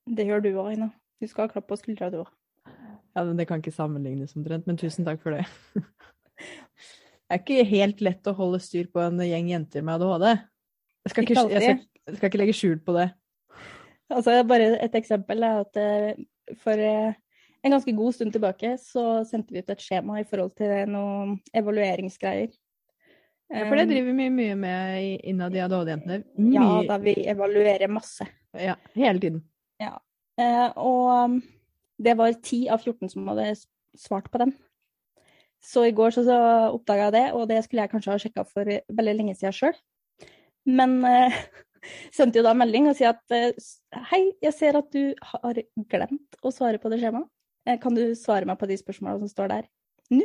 Det 0.08 0.24
gjør 0.28 0.44
du 0.46 0.50
òg, 0.54 0.72
Ina. 0.78 0.88
Du 1.20 1.28
skal 1.28 1.48
ha 1.48 1.52
klapp 1.52 1.68
på 1.68 1.78
skuldra, 1.80 2.08
du 2.14 2.22
òg. 2.22 2.32
Ja, 3.18 3.24
men 3.26 3.36
det 3.40 3.48
kan 3.50 3.60
ikke 3.60 3.74
sammenlignes 3.76 4.38
omtrent, 4.38 4.68
men 4.70 4.80
tusen 4.80 5.08
takk 5.08 5.24
for 5.24 5.36
det. 5.36 5.46
Det 7.28 7.36
er 7.36 7.42
ikke 7.42 7.64
helt 7.68 8.02
lett 8.06 8.28
å 8.30 8.32
holde 8.38 8.60
styr 8.64 8.86
på 8.88 9.02
en 9.04 9.18
gjeng 9.20 9.50
jenter 9.52 9.84
med 9.84 10.00
ADHD. 10.00 10.46
Jeg 11.04 11.12
skal 11.12 11.26
ikke, 11.26 11.34
jeg 11.36 11.64
skal, 11.64 11.82
jeg 12.08 12.20
skal 12.20 12.30
ikke 12.30 12.40
legge 12.40 12.54
skjul 12.56 12.78
på 12.86 12.94
det. 12.96 13.08
Altså, 14.08 14.36
bare 14.48 14.70
et 14.86 14.96
eksempel 14.96 15.44
er 15.44 15.58
at 15.66 15.80
eh, 15.82 16.22
for 16.64 16.80
eh, 16.80 17.18
en 17.68 17.76
ganske 17.76 17.92
god 17.98 18.16
stund 18.16 18.32
tilbake 18.32 18.78
så 18.80 19.04
sendte 19.28 19.52
vi 19.52 19.60
ut 19.60 19.74
et 19.76 19.84
skjema 19.84 20.22
i 20.22 20.28
forhold 20.30 20.54
til 20.56 20.72
noen 20.94 21.36
evalueringsgreier. 21.52 22.56
Ja, 23.50 23.64
for 23.70 23.80
det 23.80 23.86
driver 23.88 24.12
vi 24.18 24.30
mye 24.30 24.56
med 24.60 25.02
i- 25.04 25.20
innad 25.32 25.56
i 25.56 25.62
ADHD-jentene. 25.64 26.24
Ja, 26.52 26.66
da 26.88 26.98
vi 27.00 27.14
evaluerer 27.32 27.88
masse. 27.88 28.28
Ja, 28.54 28.76
hele 28.96 29.20
tiden. 29.24 29.44
Eh, 30.38 30.70
og 30.78 31.08
um, 31.26 31.38
det 31.98 32.14
var 32.20 32.34
10 32.36 32.68
av 32.70 32.84
14 32.84 33.10
som 33.10 33.28
hadde 33.32 33.56
svart 33.98 34.28
på 34.30 34.38
den. 34.38 34.52
Så 35.64 35.88
i 35.88 35.94
går 35.98 36.12
så, 36.14 36.22
så 36.28 36.36
oppdaga 36.76 37.08
jeg 37.08 37.14
det, 37.16 37.24
og 37.34 37.48
det 37.50 37.64
skulle 37.66 37.82
jeg 37.88 37.90
kanskje 37.96 38.12
ha 38.14 38.18
sjekka 38.22 38.44
for 38.46 38.70
veldig 38.70 39.16
lenge 39.18 39.34
siden 39.40 39.56
sjøl. 39.58 39.80
Men 40.70 41.00
eh, 41.08 41.34
sendte 42.14 42.38
jo 42.38 42.46
da 42.46 42.54
melding 42.54 42.92
og 42.92 43.00
sier 43.00 43.16
at 43.16 43.34
eh, 43.34 43.58
hei, 44.12 44.22
jeg 44.46 44.54
ser 44.54 44.78
at 44.78 44.92
du 44.94 45.16
har 45.32 45.58
glemt 45.90 46.38
å 46.46 46.52
svare 46.54 46.78
på 46.84 46.92
det 46.94 47.00
skjemaet. 47.02 47.32
Kan 47.84 47.98
du 47.98 48.04
svare 48.16 48.46
meg 48.48 48.60
på 48.62 48.68
de 48.70 48.78
spørsmålene 48.80 49.26
som 49.26 49.32
står 49.34 49.50
der 49.56 49.66
nå? 50.14 50.22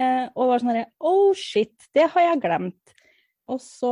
Eh, 0.00 0.26
og 0.34 0.48
var 0.48 0.62
sånn 0.62 0.70
herre 0.72 0.86
Oh 1.04 1.34
shit, 1.36 1.74
det 1.96 2.06
har 2.14 2.22
jeg 2.30 2.40
glemt. 2.44 2.94
Og 3.50 3.58
så 3.60 3.90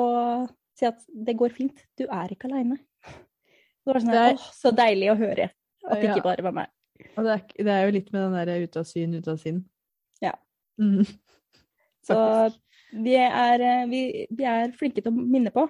jeg 0.80 0.92
at 0.94 1.00
det 1.26 1.34
går 1.36 1.50
fint, 1.56 1.80
du 1.98 2.04
er 2.06 2.30
ikke 2.32 2.46
aleine. 2.48 2.78
Det 3.08 3.90
var 3.90 3.98
sånn 4.04 4.12
her, 4.14 4.28
er- 4.30 4.36
åh, 4.38 4.50
så 4.54 4.70
deilig 4.76 5.08
å 5.12 5.16
høre 5.18 5.48
at 5.50 6.00
det 6.00 6.10
ikke 6.12 6.22
bare 6.24 6.44
var 6.46 6.54
meg. 6.54 6.70
Og 7.16 7.24
det 7.26 7.32
er, 7.34 7.42
det 7.66 7.72
er 7.74 7.84
jo 7.86 7.94
litt 7.96 8.12
med 8.14 8.22
den 8.28 8.36
der 8.46 8.62
ute 8.62 8.80
av 8.82 8.86
syn, 8.86 9.14
ute 9.18 9.32
av 9.34 9.40
sinn. 9.42 9.58
Ja. 10.22 10.32
Mm. 10.80 11.02
Så 12.08 12.16
vi 12.94 13.14
er, 13.18 13.60
eh, 13.60 13.84
vi, 13.90 14.02
vi 14.30 14.46
er 14.48 14.72
flinke 14.78 15.02
til 15.02 15.12
å 15.12 15.16
minne 15.18 15.50
på 15.54 15.66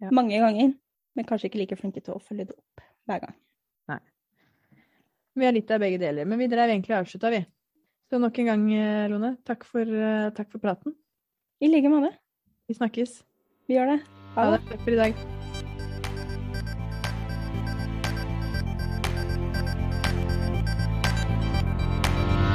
Ja. 0.00 0.08
mange 0.14 0.38
ganger, 0.40 0.74
men 1.16 1.26
kanskje 1.28 1.48
ikke 1.50 1.58
like 1.64 1.76
flinke 1.80 2.00
til 2.04 2.14
å 2.14 2.22
følge 2.22 2.46
det 2.50 2.54
opp 2.56 2.84
hver 3.08 3.20
gang. 3.24 3.34
Nei. 3.90 3.98
Vi 5.36 5.44
har 5.48 5.52
litt 5.56 5.70
av 5.74 5.80
begge 5.82 5.98
deler, 6.00 6.24
men 6.28 6.38
vi 6.40 6.46
drev 6.48 6.70
egentlig 6.70 6.96
avslutta, 6.96 7.30
vi. 7.34 7.40
Så 8.10 8.18
nok 8.18 8.38
en 8.42 8.48
gang, 8.50 8.62
eh, 8.74 9.08
Lone, 9.08 9.36
takk 9.46 9.64
for, 9.64 9.80
eh, 9.82 10.30
takk 10.34 10.50
for 10.50 10.58
praten. 10.58 10.96
I 11.62 11.68
like 11.68 11.86
måte. 11.88 12.10
Vi 12.66 12.74
snakkes. 12.74 13.22
Vi 13.68 13.76
gjør 13.76 13.94
det. 13.96 14.00
Ha 14.34 14.50
det. 14.56 14.64
Takk 14.66 14.80
for 14.80 14.90
i 14.90 14.96
dag. 14.96 15.39